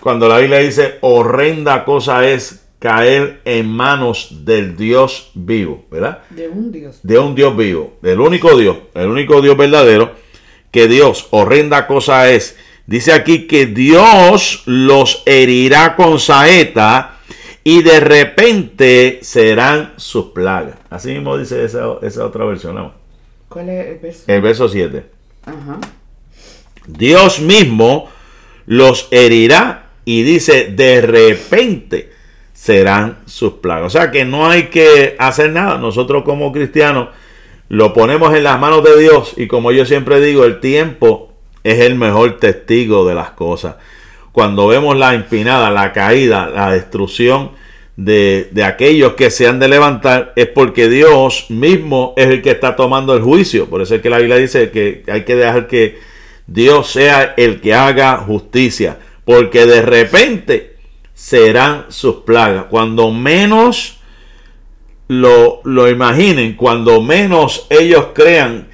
Cuando 0.00 0.28
la 0.28 0.40
Biblia 0.40 0.58
dice 0.58 0.98
horrenda 1.00 1.86
cosa 1.86 2.28
es 2.28 2.63
caer 2.84 3.40
en 3.46 3.70
manos 3.70 4.44
del 4.44 4.76
Dios 4.76 5.30
vivo, 5.32 5.86
¿verdad? 5.90 6.18
De 6.28 6.50
un 6.50 6.70
Dios. 6.70 7.00
De 7.02 7.18
un 7.18 7.34
Dios 7.34 7.56
vivo, 7.56 7.94
del 8.02 8.20
único 8.20 8.58
Dios, 8.58 8.76
el 8.92 9.08
único 9.08 9.40
Dios 9.40 9.56
verdadero, 9.56 10.12
que 10.70 10.86
Dios, 10.86 11.28
horrenda 11.30 11.86
cosa 11.86 12.30
es. 12.30 12.58
Dice 12.86 13.14
aquí 13.14 13.46
que 13.46 13.64
Dios 13.64 14.64
los 14.66 15.22
herirá 15.24 15.96
con 15.96 16.20
saeta 16.20 17.20
y 17.64 17.80
de 17.80 18.00
repente 18.00 19.20
serán 19.22 19.94
sus 19.96 20.26
plagas. 20.26 20.76
Así 20.90 21.08
mismo 21.14 21.38
dice 21.38 21.64
esa, 21.64 21.88
otra 21.88 22.44
versión. 22.44 22.92
¿Cuál 23.48 23.70
es 23.70 23.86
el 23.86 23.98
verso? 23.98 24.24
El 24.26 24.42
verso 24.42 24.68
7. 24.68 25.06
Ajá. 25.46 25.80
Dios 26.86 27.40
mismo 27.40 28.10
los 28.66 29.08
herirá 29.10 29.86
y 30.04 30.22
dice 30.22 30.66
de 30.66 31.00
repente 31.00 32.13
serán 32.54 33.18
sus 33.26 33.54
plagas. 33.54 33.88
O 33.88 33.90
sea 33.90 34.10
que 34.10 34.24
no 34.24 34.48
hay 34.48 34.68
que 34.68 35.16
hacer 35.18 35.50
nada. 35.50 35.76
Nosotros 35.76 36.22
como 36.24 36.52
cristianos 36.52 37.08
lo 37.68 37.92
ponemos 37.92 38.34
en 38.34 38.44
las 38.44 38.58
manos 38.58 38.82
de 38.82 38.98
Dios 38.98 39.34
y 39.36 39.48
como 39.48 39.72
yo 39.72 39.84
siempre 39.84 40.20
digo, 40.20 40.44
el 40.44 40.60
tiempo 40.60 41.32
es 41.64 41.80
el 41.80 41.96
mejor 41.96 42.38
testigo 42.38 43.06
de 43.06 43.14
las 43.14 43.30
cosas. 43.30 43.76
Cuando 44.32 44.66
vemos 44.66 44.96
la 44.96 45.14
empinada, 45.14 45.70
la 45.70 45.92
caída, 45.92 46.48
la 46.48 46.72
destrucción 46.72 47.50
de, 47.96 48.48
de 48.52 48.64
aquellos 48.64 49.14
que 49.14 49.30
se 49.30 49.46
han 49.46 49.58
de 49.58 49.68
levantar, 49.68 50.32
es 50.36 50.46
porque 50.46 50.88
Dios 50.88 51.46
mismo 51.50 52.14
es 52.16 52.26
el 52.26 52.42
que 52.42 52.50
está 52.50 52.76
tomando 52.76 53.14
el 53.14 53.22
juicio. 53.22 53.66
Por 53.66 53.82
eso 53.82 53.94
es 53.96 54.00
que 54.00 54.10
la 54.10 54.18
Biblia 54.18 54.36
dice 54.36 54.70
que 54.70 55.04
hay 55.08 55.24
que 55.24 55.36
dejar 55.36 55.66
que 55.68 55.98
Dios 56.46 56.90
sea 56.90 57.34
el 57.36 57.60
que 57.60 57.74
haga 57.74 58.18
justicia. 58.18 58.98
Porque 59.24 59.66
de 59.66 59.82
repente 59.82 60.73
serán 61.14 61.86
sus 61.88 62.16
plagas. 62.16 62.66
Cuando 62.68 63.10
menos 63.10 64.00
lo, 65.08 65.60
lo 65.64 65.88
imaginen, 65.88 66.54
cuando 66.54 67.00
menos 67.00 67.66
ellos 67.70 68.08
crean 68.14 68.68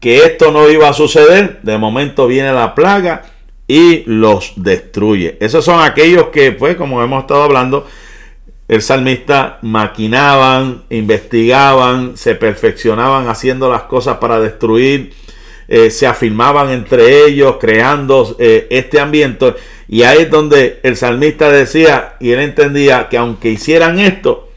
que 0.00 0.18
esto 0.18 0.50
no 0.50 0.68
iba 0.68 0.88
a 0.88 0.92
suceder, 0.92 1.60
de 1.62 1.78
momento 1.78 2.26
viene 2.26 2.52
la 2.52 2.74
plaga 2.74 3.24
y 3.66 4.02
los 4.06 4.52
destruye. 4.56 5.38
Esos 5.40 5.64
son 5.64 5.80
aquellos 5.80 6.26
que, 6.26 6.52
pues, 6.52 6.76
como 6.76 7.02
hemos 7.02 7.22
estado 7.22 7.44
hablando, 7.44 7.86
el 8.68 8.82
salmista 8.82 9.58
maquinaban, 9.62 10.82
investigaban, 10.90 12.16
se 12.16 12.34
perfeccionaban 12.34 13.28
haciendo 13.28 13.70
las 13.70 13.82
cosas 13.84 14.18
para 14.18 14.40
destruir, 14.40 15.14
eh, 15.68 15.90
se 15.90 16.06
afirmaban 16.06 16.70
entre 16.70 17.24
ellos, 17.26 17.56
creando 17.60 18.36
eh, 18.38 18.66
este 18.70 19.00
ambiente. 19.00 19.54
Y 19.88 20.02
ahí 20.02 20.22
es 20.22 20.30
donde 20.30 20.80
el 20.82 20.96
salmista 20.96 21.50
decía 21.50 22.16
y 22.20 22.32
él 22.32 22.40
entendía 22.40 23.08
que 23.08 23.16
aunque 23.16 23.50
hicieran 23.50 23.98
esto, 23.98 24.50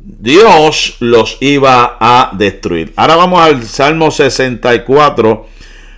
Dios 0.00 0.96
los 1.00 1.36
iba 1.40 1.96
a 2.00 2.32
destruir. 2.34 2.92
Ahora 2.96 3.16
vamos 3.16 3.40
al 3.40 3.62
Salmo 3.64 4.10
64, 4.10 5.46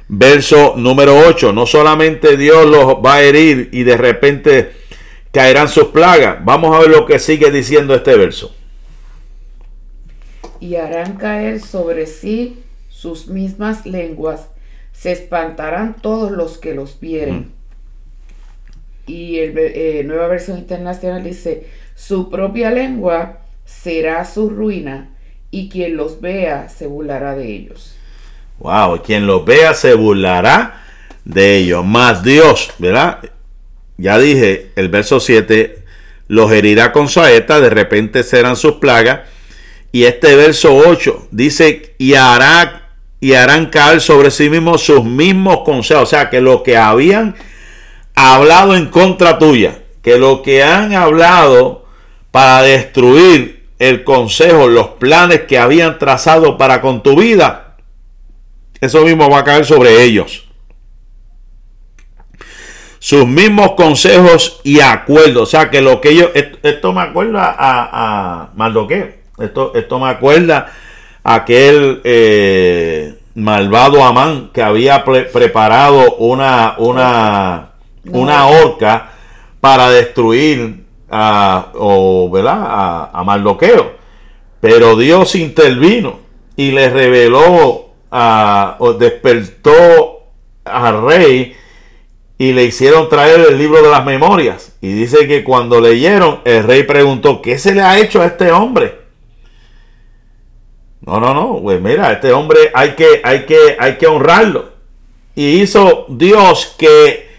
verso 0.09 0.75
número 0.77 1.17
8. 1.29 1.53
No 1.53 1.67
solamente 1.67 2.37
Dios 2.37 2.67
los 2.67 2.97
va 2.97 3.17
a 3.17 3.23
herir 3.23 3.69
y 3.73 3.85
de 3.85 3.97
repente 3.97 4.73
caerán 5.31 5.69
sus 5.69 5.87
plagas. 5.87 6.39
Vamos 6.45 6.75
a 6.75 6.81
ver 6.81 6.91
lo 6.91 7.07
que 7.07 7.19
sigue 7.19 7.51
diciendo 7.53 7.95
este 7.95 8.17
verso. 8.17 8.55
Y 10.59 10.75
harán 10.75 11.17
caer 11.17 11.61
sobre 11.61 12.07
sí 12.07 12.59
sus 13.01 13.29
mismas 13.29 13.87
lenguas. 13.87 14.49
Se 14.93 15.13
espantarán 15.13 15.97
todos 16.01 16.31
los 16.31 16.59
que 16.59 16.75
los 16.75 17.01
vieren. 17.01 17.39
Mm 17.39 17.61
y 19.11 19.39
el 19.39 19.55
eh, 19.59 20.03
nueva 20.05 20.29
versión 20.29 20.59
internacional 20.59 21.25
dice, 21.25 21.67
su 21.97 22.31
propia 22.31 22.71
lengua 22.71 23.39
será 23.65 24.25
su 24.25 24.49
ruina 24.49 25.11
y 25.51 25.69
quien 25.69 25.97
los 25.97 26.21
vea 26.21 26.69
se 26.69 26.87
burlará 26.87 27.35
de 27.35 27.53
ellos. 27.53 27.97
Wow, 28.59 29.03
quien 29.03 29.27
los 29.27 29.45
vea 29.45 29.75
se 29.75 29.95
burlará 29.95 30.83
de 31.25 31.57
ellos. 31.57 31.85
Más 31.85 32.23
Dios, 32.23 32.73
¿verdad? 32.79 33.19
Ya 33.97 34.19
dije, 34.19 34.71
el 34.77 34.89
verso 34.89 35.19
7, 35.19 35.83
los 36.29 36.53
herirá 36.53 36.93
con 36.93 37.09
saeta, 37.09 37.61
de 37.61 37.71
repente 37.71 38.23
serán 38.23 38.57
sus 38.57 38.75
plagas. 38.75 39.21
Y 39.93 40.05
este 40.05 40.37
verso 40.37 40.77
8 40.77 41.29
dice, 41.33 41.95
y 41.99 42.15
hará 42.15 42.80
y 43.21 43.35
harán 43.35 43.67
caer 43.67 44.01
sobre 44.01 44.31
sí 44.31 44.49
mismos 44.49 44.83
sus 44.83 45.05
mismos 45.05 45.61
consejos. 45.61 46.05
O 46.05 46.07
sea, 46.07 46.31
que 46.31 46.41
lo 46.41 46.63
que 46.63 46.77
habían 46.77 47.37
hablado 48.15 48.75
en 48.75 48.87
contra 48.87 49.39
tuya, 49.39 49.79
que 50.03 50.19
lo 50.19 50.43
que 50.43 50.63
han 50.63 50.95
hablado 50.95 51.85
para 52.31 52.63
destruir 52.63 53.69
el 53.79 54.05
consejo, 54.05 54.69
los 54.69 54.89
planes 54.89 55.43
que 55.43 55.59
habían 55.59 55.99
trazado 55.99 56.57
para 56.57 56.81
con 56.81 57.03
tu 57.03 57.21
vida, 57.21 57.77
eso 58.81 59.05
mismo 59.05 59.29
va 59.29 59.41
a 59.41 59.45
caer 59.45 59.67
sobre 59.67 60.03
ellos. 60.03 60.47
Sus 62.99 63.27
mismos 63.27 63.73
consejos 63.73 64.61
y 64.63 64.81
acuerdos. 64.81 65.43
O 65.43 65.47
sea, 65.47 65.71
que 65.71 65.81
lo 65.81 66.01
que 66.01 66.11
ellos. 66.11 66.31
Esto, 66.35 66.93
me 66.93 67.03
acuerda 67.03 67.55
a, 67.59 67.89
a 68.43 68.51
Maldoqueo. 68.55 69.09
Esto, 69.39 69.73
esto 69.75 69.99
me 69.99 70.11
acuerda 70.11 70.71
aquel 71.25 72.01
eh, 72.05 73.19
malvado 73.35 74.05
Amán 74.05 74.51
que 74.53 74.63
había 74.63 75.05
preparado 75.05 76.17
una, 76.17 76.75
una 76.79 77.71
una 78.09 78.47
horca 78.47 79.13
para 79.61 79.91
destruir 79.91 80.85
a, 81.11 81.73
o, 81.75 82.31
¿verdad? 82.31 83.11
a, 83.13 83.23
Mardoqueo. 83.25 83.93
Pero 84.61 84.97
Dios 84.97 85.35
intervino 85.35 86.21
y 86.57 86.71
le 86.73 86.91
reveló, 86.91 87.91
a, 88.11 88.77
o 88.79 88.93
despertó 88.95 90.25
al 90.65 91.03
rey 91.03 91.57
y 92.39 92.53
le 92.53 92.65
hicieron 92.65 93.09
traer 93.09 93.41
el 93.51 93.59
libro 93.59 93.83
de 93.83 93.91
las 93.91 94.05
memorias. 94.05 94.77
Y 94.81 94.93
dice 94.93 95.27
que 95.27 95.45
cuando 95.45 95.81
leyeron, 95.81 96.41
el 96.45 96.65
rey 96.65 96.83
preguntó, 96.85 97.43
¿qué 97.43 97.59
se 97.59 97.75
le 97.75 97.83
ha 97.83 97.99
hecho 97.99 98.23
a 98.23 98.27
este 98.27 98.51
hombre? 98.51 98.99
No, 101.03 101.19
no, 101.19 101.33
no, 101.33 101.61
pues 101.63 101.81
mira, 101.81 102.13
este 102.13 102.33
hombre 102.33 102.71
hay 102.75 102.91
que, 102.91 103.21
hay 103.25 103.47
que, 103.47 103.77
hay 103.79 103.97
que 103.97 104.07
honrarlo. 104.07 104.71
Y 105.35 105.61
hizo 105.61 106.07
Dios 106.09 106.75
que 106.79 107.31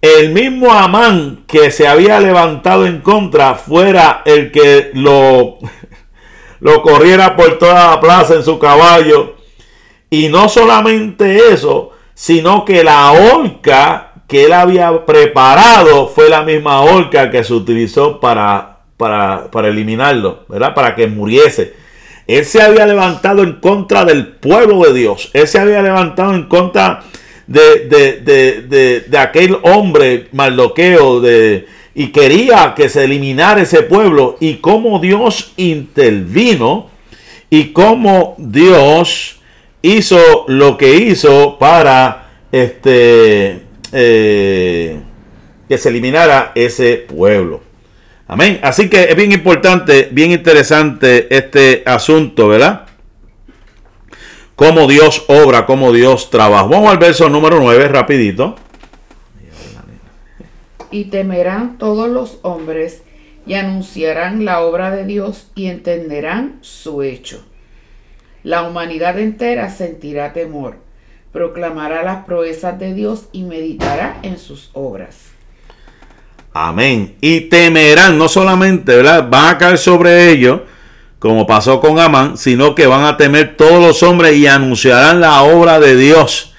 el 0.00 0.30
mismo 0.30 0.72
Amán 0.72 1.44
que 1.46 1.70
se 1.70 1.86
había 1.86 2.18
levantado 2.20 2.86
en 2.86 3.00
contra 3.00 3.54
fuera 3.54 4.22
el 4.24 4.50
que 4.50 4.90
lo, 4.94 5.58
lo 6.60 6.82
corriera 6.82 7.36
por 7.36 7.58
toda 7.58 7.90
la 7.90 8.00
plaza 8.00 8.34
en 8.34 8.44
su 8.44 8.58
caballo. 8.58 9.36
Y 10.08 10.28
no 10.28 10.48
solamente 10.48 11.52
eso, 11.52 11.92
sino 12.14 12.64
que 12.64 12.82
la 12.82 13.12
horca 13.12 14.10
que 14.26 14.44
él 14.44 14.52
había 14.52 15.04
preparado 15.04 16.08
fue 16.08 16.30
la 16.30 16.42
misma 16.42 16.80
horca 16.80 17.30
que 17.30 17.44
se 17.44 17.52
utilizó 17.52 18.20
para, 18.20 18.78
para, 18.96 19.50
para 19.50 19.68
eliminarlo, 19.68 20.44
¿verdad? 20.48 20.72
Para 20.74 20.94
que 20.94 21.08
muriese. 21.08 21.79
Él 22.30 22.44
se 22.44 22.62
había 22.62 22.86
levantado 22.86 23.42
en 23.42 23.54
contra 23.54 24.04
del 24.04 24.28
pueblo 24.28 24.84
de 24.84 24.94
Dios. 24.94 25.30
Él 25.32 25.48
se 25.48 25.58
había 25.58 25.82
levantado 25.82 26.32
en 26.32 26.44
contra 26.44 27.02
de, 27.48 27.88
de, 29.08 29.18
aquel 29.18 29.58
hombre 29.62 30.28
maldoqueo 30.30 31.20
de, 31.20 31.66
y 31.92 32.12
quería 32.12 32.74
que 32.76 32.88
se 32.88 33.02
eliminara 33.02 33.62
ese 33.62 33.82
pueblo. 33.82 34.36
Y 34.38 34.58
cómo 34.58 35.00
Dios 35.00 35.52
intervino 35.56 36.88
y 37.50 37.72
cómo 37.72 38.36
Dios 38.38 39.40
hizo 39.82 40.44
lo 40.46 40.78
que 40.78 40.94
hizo 40.94 41.58
para 41.58 42.30
este, 42.52 43.62
eh, 43.92 45.00
que 45.68 45.78
se 45.78 45.88
eliminara 45.88 46.52
ese 46.54 46.94
pueblo. 46.96 47.69
Amén. 48.32 48.60
Así 48.62 48.88
que 48.88 49.10
es 49.10 49.16
bien 49.16 49.32
importante, 49.32 50.08
bien 50.12 50.30
interesante 50.30 51.26
este 51.36 51.82
asunto, 51.84 52.46
¿verdad? 52.46 52.86
Cómo 54.54 54.86
Dios 54.86 55.24
obra, 55.26 55.66
cómo 55.66 55.90
Dios 55.92 56.30
trabaja. 56.30 56.62
Vamos 56.62 56.92
al 56.92 56.98
verso 56.98 57.28
número 57.28 57.58
9, 57.58 57.88
rapidito. 57.88 58.54
Y 60.92 61.06
temerán 61.06 61.76
todos 61.76 62.08
los 62.08 62.38
hombres 62.42 63.02
y 63.46 63.54
anunciarán 63.54 64.44
la 64.44 64.60
obra 64.60 64.92
de 64.92 65.06
Dios 65.06 65.48
y 65.56 65.66
entenderán 65.66 66.58
su 66.60 67.02
hecho. 67.02 67.44
La 68.44 68.62
humanidad 68.62 69.18
entera 69.18 69.70
sentirá 69.70 70.32
temor, 70.32 70.76
proclamará 71.32 72.04
las 72.04 72.26
proezas 72.26 72.78
de 72.78 72.94
Dios 72.94 73.26
y 73.32 73.42
meditará 73.42 74.20
en 74.22 74.38
sus 74.38 74.70
obras. 74.72 75.29
Amén. 76.52 77.16
Y 77.20 77.42
temerán, 77.42 78.18
no 78.18 78.28
solamente, 78.28 78.96
¿verdad? 78.96 79.28
Van 79.28 79.54
a 79.54 79.58
caer 79.58 79.78
sobre 79.78 80.30
ellos, 80.30 80.60
como 81.18 81.46
pasó 81.46 81.80
con 81.80 81.98
Amán, 81.98 82.36
sino 82.36 82.74
que 82.74 82.86
van 82.86 83.04
a 83.04 83.16
temer 83.16 83.56
todos 83.56 83.80
los 83.80 84.02
hombres 84.02 84.36
y 84.36 84.46
anunciarán 84.46 85.20
la 85.20 85.42
obra 85.42 85.78
de 85.78 85.96
Dios 85.96 86.54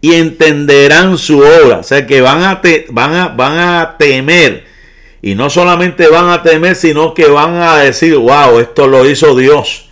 y 0.00 0.14
entenderán 0.14 1.18
su 1.18 1.38
obra. 1.38 1.78
O 1.78 1.82
sea 1.82 2.06
que 2.06 2.20
van 2.20 2.42
a, 2.42 2.60
van 2.90 3.14
a, 3.14 3.28
van 3.28 3.58
a 3.58 3.96
temer. 3.98 4.64
Y 5.20 5.34
no 5.34 5.50
solamente 5.50 6.08
van 6.08 6.28
a 6.30 6.42
temer, 6.42 6.76
sino 6.76 7.14
que 7.14 7.26
van 7.26 7.56
a 7.56 7.78
decir, 7.78 8.16
wow, 8.16 8.58
esto 8.60 8.86
lo 8.86 9.08
hizo 9.08 9.36
Dios. 9.36 9.88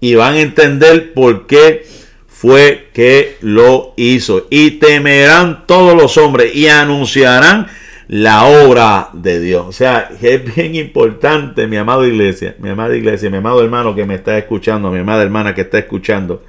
Y 0.00 0.14
van 0.14 0.34
a 0.34 0.40
entender 0.40 1.14
por 1.14 1.46
qué 1.46 1.86
fue 2.28 2.90
que 2.92 3.38
lo 3.40 3.94
hizo. 3.96 4.46
Y 4.50 4.72
temerán 4.72 5.66
todos 5.66 5.96
los 5.96 6.18
hombres 6.18 6.54
y 6.54 6.68
anunciarán 6.68 7.68
la 8.08 8.46
obra 8.46 9.08
de 9.12 9.40
Dios. 9.40 9.66
O 9.66 9.72
sea, 9.72 10.10
es 10.20 10.54
bien 10.54 10.74
importante, 10.74 11.66
mi 11.66 11.76
amado 11.76 12.06
iglesia, 12.06 12.54
mi 12.58 12.70
amada 12.70 12.96
iglesia, 12.96 13.30
mi 13.30 13.38
amado 13.38 13.62
hermano 13.62 13.94
que 13.94 14.04
me 14.04 14.14
está 14.14 14.38
escuchando, 14.38 14.90
mi 14.90 15.00
amada 15.00 15.22
hermana 15.22 15.54
que 15.54 15.62
está 15.62 15.78
escuchando, 15.78 16.44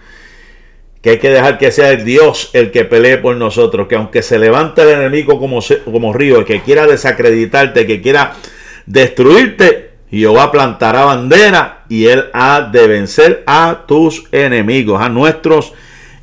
que 1.02 1.12
hay 1.12 1.17
que 1.20 1.30
dejar 1.30 1.58
que 1.58 1.72
sea 1.72 1.91
el 1.91 2.06
Dios 2.06 2.52
el 2.54 2.72
que 2.72 2.86
pelee 2.86 3.17
por 3.17 3.36
nosotros, 3.36 3.88
que 3.88 3.96
aunque 3.96 4.22
se 4.22 4.38
levante 4.39 4.82
el 4.82 4.89
enemigo 4.89 5.39
como, 5.39 5.60
como 5.86 6.13
río, 6.13 6.43
que 6.46 6.62
quiera 6.62 6.86
desacreditarte, 6.86 7.86
que 7.86 8.02
quiera 8.02 8.34
destruirte, 8.86 9.88
Jehová 10.10 10.52
plantará 10.52 11.06
bandera 11.06 11.84
y 11.89 12.06
él 12.06 12.26
ha 12.34 12.62
de 12.62 12.88
vencer 12.88 13.43
a 13.46 13.84
tus 13.88 14.24
enemigos, 14.32 15.02
a 15.02 15.10
nuestros 15.10 15.74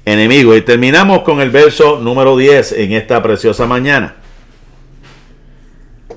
enemigos. 0.06 0.56
Y 0.56 0.62
terminamos 0.62 1.20
con 1.20 1.40
el 1.40 1.50
verso 1.50 2.00
número 2.00 2.36
10 2.36 2.72
en 2.72 2.92
esta 2.92 3.22
preciosa 3.22 3.66
mañana. 3.66 4.16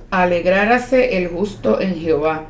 Alegrárase 0.09 1.17
el 1.17 1.27
justo 1.27 1.81
en 1.81 1.99
Jehová 1.99 2.47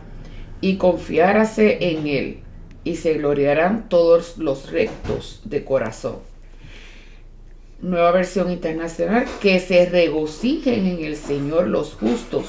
y 0.62 0.78
confiárase 0.78 1.78
en 1.92 2.08
él, 2.08 2.40
y 2.84 2.96
se 2.96 3.14
gloriarán 3.16 3.90
todos 3.90 4.38
los 4.38 4.72
rectos 4.72 5.42
de 5.44 5.64
corazón. 5.64 6.18
Nueva 7.82 8.12
versión 8.12 8.52
internacional, 8.52 9.26
que 9.42 9.60
se 9.60 9.88
regocijen 9.88 10.86
en 10.86 11.04
el 11.04 11.16
Señor 11.16 11.68
los 11.68 11.94
justos, 11.96 12.46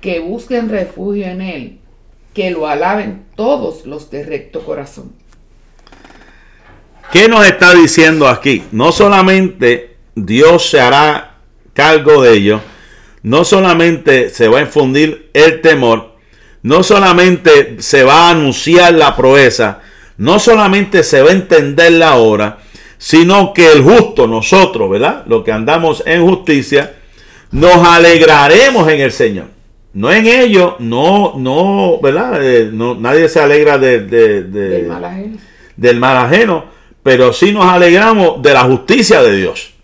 que 0.00 0.20
busquen 0.20 0.68
refugio 0.68 1.26
en 1.26 1.40
él, 1.40 1.78
que 2.34 2.50
lo 2.50 2.66
alaben 2.66 3.24
todos 3.34 3.86
los 3.86 4.10
de 4.10 4.24
recto 4.24 4.60
corazón. 4.60 5.12
¿Qué 7.12 7.28
nos 7.28 7.46
está 7.46 7.74
diciendo 7.74 8.28
aquí? 8.28 8.64
No 8.70 8.92
solamente 8.92 9.96
Dios 10.14 10.68
se 10.70 10.80
hará 10.80 11.38
cargo 11.72 12.22
de 12.22 12.34
ello, 12.34 12.60
no 13.22 13.44
solamente 13.44 14.30
se 14.30 14.48
va 14.48 14.58
a 14.58 14.62
infundir 14.62 15.30
el 15.32 15.60
temor, 15.60 16.16
no 16.62 16.82
solamente 16.82 17.76
se 17.80 18.04
va 18.04 18.28
a 18.28 18.30
anunciar 18.30 18.94
la 18.94 19.16
proeza, 19.16 19.80
no 20.16 20.38
solamente 20.38 21.02
se 21.02 21.22
va 21.22 21.30
a 21.30 21.34
entender 21.34 21.92
la 21.92 22.16
obra, 22.16 22.58
sino 22.98 23.52
que 23.52 23.70
el 23.70 23.82
justo, 23.82 24.26
nosotros, 24.26 24.90
¿verdad? 24.90 25.24
Lo 25.26 25.44
que 25.44 25.52
andamos 25.52 26.02
en 26.06 26.26
justicia, 26.26 26.94
nos 27.52 27.76
alegraremos 27.86 28.88
en 28.88 29.00
el 29.00 29.12
Señor. 29.12 29.46
No 29.94 30.12
en 30.12 30.26
ello, 30.26 30.76
no, 30.80 31.34
no, 31.36 31.98
¿verdad? 32.00 32.40
Eh, 32.42 32.70
no, 32.72 32.94
nadie 32.94 33.28
se 33.28 33.40
alegra 33.40 33.78
de, 33.78 34.00
del, 34.00 34.86
mal 34.86 35.04
ajeno. 35.04 35.36
del 35.76 35.98
mal 35.98 36.16
ajeno, 36.16 36.64
pero 37.02 37.32
sí 37.32 37.52
nos 37.52 37.64
alegramos 37.64 38.42
de 38.42 38.52
la 38.52 38.64
justicia 38.64 39.22
de 39.22 39.36
Dios 39.36 39.77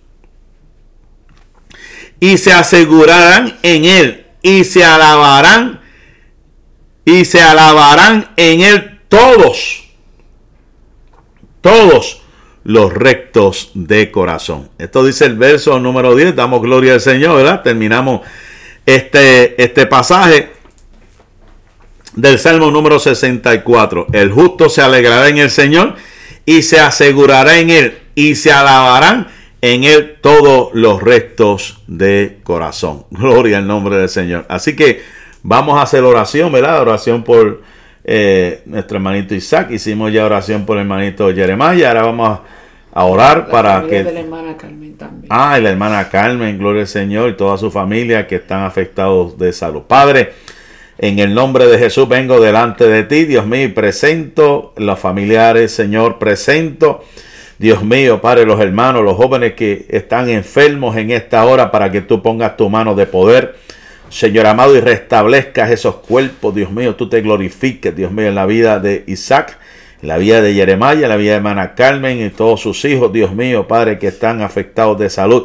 y 2.25 2.39
se 2.39 2.55
asegurarán 2.55 3.59
en 3.63 3.85
él 3.85 4.25
y 4.41 4.65
se 4.65 4.83
alabarán 4.83 5.83
y 7.05 7.27
se 7.27 7.43
alabarán 7.43 8.31
en 8.39 8.63
él 8.63 9.01
todos, 9.11 9.85
todos 11.61 12.23
los 12.63 12.95
rectos 12.95 13.73
de 13.75 14.11
corazón. 14.11 14.71
Esto 14.79 15.05
dice 15.05 15.27
el 15.27 15.37
verso 15.37 15.79
número 15.79 16.17
10, 16.17 16.35
damos 16.35 16.63
gloria 16.63 16.95
al 16.95 17.03
Señor, 17.03 17.37
¿verdad? 17.37 17.63
Terminamos 17.63 18.23
este, 18.87 19.63
este 19.63 19.85
pasaje 19.85 20.51
del 22.15 22.39
Salmo 22.39 22.71
número 22.71 22.99
64. 22.99 24.07
El 24.15 24.33
justo 24.33 24.71
se 24.71 24.81
alegrará 24.81 25.29
en 25.29 25.37
el 25.37 25.51
Señor 25.51 25.97
y 26.47 26.63
se 26.63 26.81
asegurará 26.81 27.59
en 27.59 27.69
él 27.69 27.99
y 28.15 28.35
se 28.35 28.51
alabarán 28.51 29.29
en 29.65 29.85
él 29.85 30.17
todos 30.21 30.69
los 30.75 31.03
restos 31.03 31.83
de 31.87 32.41
corazón. 32.45 33.07
Gloria 33.11 33.57
al 33.59 33.67
nombre 33.67 33.97
del 33.97 34.11
Señor. 34.11 34.45
Así 34.51 34.77
que 34.77 35.01
vamos 35.43 35.79
a 35.79 35.83
hacer 35.83 36.05
oración, 36.05 36.53
¿verdad? 36.53 36.83
Oración 36.83 37.23
por 37.25 37.63
eh, 38.05 38.61
nuestro 38.67 38.99
hermanito 38.99 39.35
Isaac. 39.35 39.71
Hicimos 39.71 40.13
ya 40.13 40.27
oración 40.27 40.67
por 40.67 40.77
el 40.77 40.83
hermanito 40.83 41.35
Jeremiah. 41.35 41.89
Ahora 41.89 42.03
vamos 42.03 42.41
a 42.93 43.05
orar 43.05 43.49
para 43.49 43.87
que... 43.87 44.05
De 44.05 44.13
la 44.13 44.21
hermana 44.21 44.55
Carmen 44.59 44.99
también. 44.99 45.27
Ah, 45.31 45.59
y 45.59 45.63
la 45.63 45.71
hermana 45.71 46.11
Carmen, 46.11 46.59
gloria 46.59 46.83
al 46.83 46.89
Señor, 46.89 47.31
y 47.31 47.33
toda 47.35 47.57
su 47.57 47.71
familia 47.71 48.27
que 48.27 48.35
están 48.37 48.65
afectados 48.65 49.39
de 49.39 49.51
salud. 49.55 49.85
Padre, 49.89 50.35
en 50.99 51.21
el 51.21 51.33
nombre 51.33 51.67
de 51.69 51.79
Jesús 51.79 52.07
vengo 52.07 52.39
delante 52.39 52.87
de 52.87 53.05
ti, 53.05 53.25
Dios 53.25 53.47
mío, 53.47 53.65
y 53.65 53.69
presento 53.69 54.75
los 54.77 54.99
familiares, 54.99 55.73
Señor, 55.73 56.19
presento 56.19 57.03
Dios 57.65 57.83
mío, 57.83 58.21
Padre, 58.21 58.45
los 58.45 58.61
hermanos, 58.61 59.03
los 59.03 59.17
jóvenes 59.17 59.55
que 59.55 59.87
están 59.89 60.29
enfermos 60.29 60.99
en 60.99 61.11
esta 61.11 61.47
hora 61.47 61.71
para 61.71 61.91
que 61.91 62.03
tú 62.03 62.21
pongas 62.21 62.59
tu 62.59 62.69
mano 62.69 62.95
de 62.95 63.07
poder. 63.07 63.57
Señor 64.11 64.47
amado, 64.47 64.77
y 64.77 64.81
restablezcas 64.81 65.71
esos 65.71 65.95
cuerpos, 65.95 66.55
Dios 66.55 66.71
mío, 66.71 66.95
tú 66.95 67.09
te 67.09 67.23
glorifiques, 67.23 67.97
Dios 67.97 68.13
mío, 68.13 68.27
en 68.27 68.35
la 68.35 68.45
vida 68.45 68.81
de 68.81 69.05
Isaac, 69.07 69.57
en 70.03 70.09
la 70.09 70.19
vida 70.19 70.43
de 70.43 70.53
Jeremiah, 70.53 71.05
en 71.05 71.09
la 71.09 71.17
vida 71.17 71.31
de 71.31 71.37
hermana 71.37 71.75
Carmen 71.75 72.21
y 72.21 72.29
todos 72.29 72.61
sus 72.61 72.85
hijos, 72.85 73.11
Dios 73.15 73.35
mío, 73.35 73.67
Padre, 73.67 73.99
que 73.99 74.09
están 74.09 74.43
afectados 74.43 74.99
de 74.99 75.09
salud. 75.09 75.45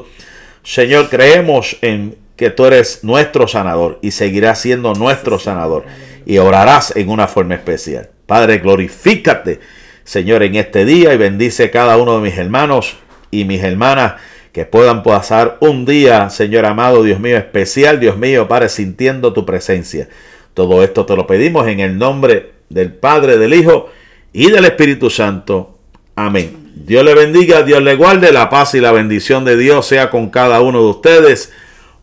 Señor, 0.61 1.07
creemos 1.09 1.77
en 1.81 2.17
que 2.35 2.49
tú 2.49 2.65
eres 2.65 3.01
nuestro 3.01 3.47
sanador 3.47 3.97
y 4.01 4.11
seguirás 4.11 4.59
siendo 4.59 4.93
nuestro 4.93 5.39
sanador 5.39 5.85
y 6.25 6.37
orarás 6.37 6.93
en 6.97 7.07
una 7.07 7.29
forma 7.29 7.55
especial. 7.55 8.09
Padre, 8.25 8.57
glorifícate 8.57 9.61
Señor, 10.09 10.41
en 10.41 10.55
este 10.55 10.85
día 10.85 11.13
y 11.13 11.17
bendice 11.17 11.69
cada 11.69 11.97
uno 11.97 12.15
de 12.15 12.23
mis 12.23 12.35
hermanos 12.35 12.97
y 13.29 13.45
mis 13.45 13.61
hermanas 13.61 14.15
que 14.51 14.65
puedan 14.65 15.03
pasar 15.03 15.57
un 15.59 15.85
día, 15.85 16.31
Señor 16.31 16.65
amado, 16.65 17.03
Dios 17.03 17.19
mío, 17.19 17.37
especial, 17.37 17.99
Dios 17.99 18.17
mío, 18.17 18.47
Padre, 18.47 18.69
sintiendo 18.69 19.33
tu 19.33 19.45
presencia. 19.45 20.09
Todo 20.55 20.81
esto 20.83 21.05
te 21.05 21.15
lo 21.15 21.27
pedimos 21.27 21.67
en 21.67 21.79
el 21.79 21.99
nombre 21.99 22.53
del 22.69 22.91
Padre, 22.91 23.37
del 23.37 23.53
Hijo 23.53 23.91
y 24.33 24.49
del 24.49 24.65
Espíritu 24.65 25.11
Santo. 25.11 25.77
Amén. 26.15 26.71
Dios 26.73 27.05
le 27.05 27.13
bendiga, 27.13 27.61
Dios 27.61 27.83
le 27.83 27.93
guarde, 27.93 28.31
la 28.31 28.49
paz 28.49 28.73
y 28.73 28.79
la 28.79 28.91
bendición 28.91 29.45
de 29.45 29.57
Dios 29.57 29.85
sea 29.85 30.09
con 30.09 30.31
cada 30.31 30.61
uno 30.61 30.81
de 30.81 30.89
ustedes, 30.89 31.53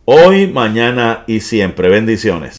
hoy, 0.05 0.47
mañana 0.47 1.25
y 1.27 1.41
siempre. 1.41 1.89
Bendiciones. 1.89 2.57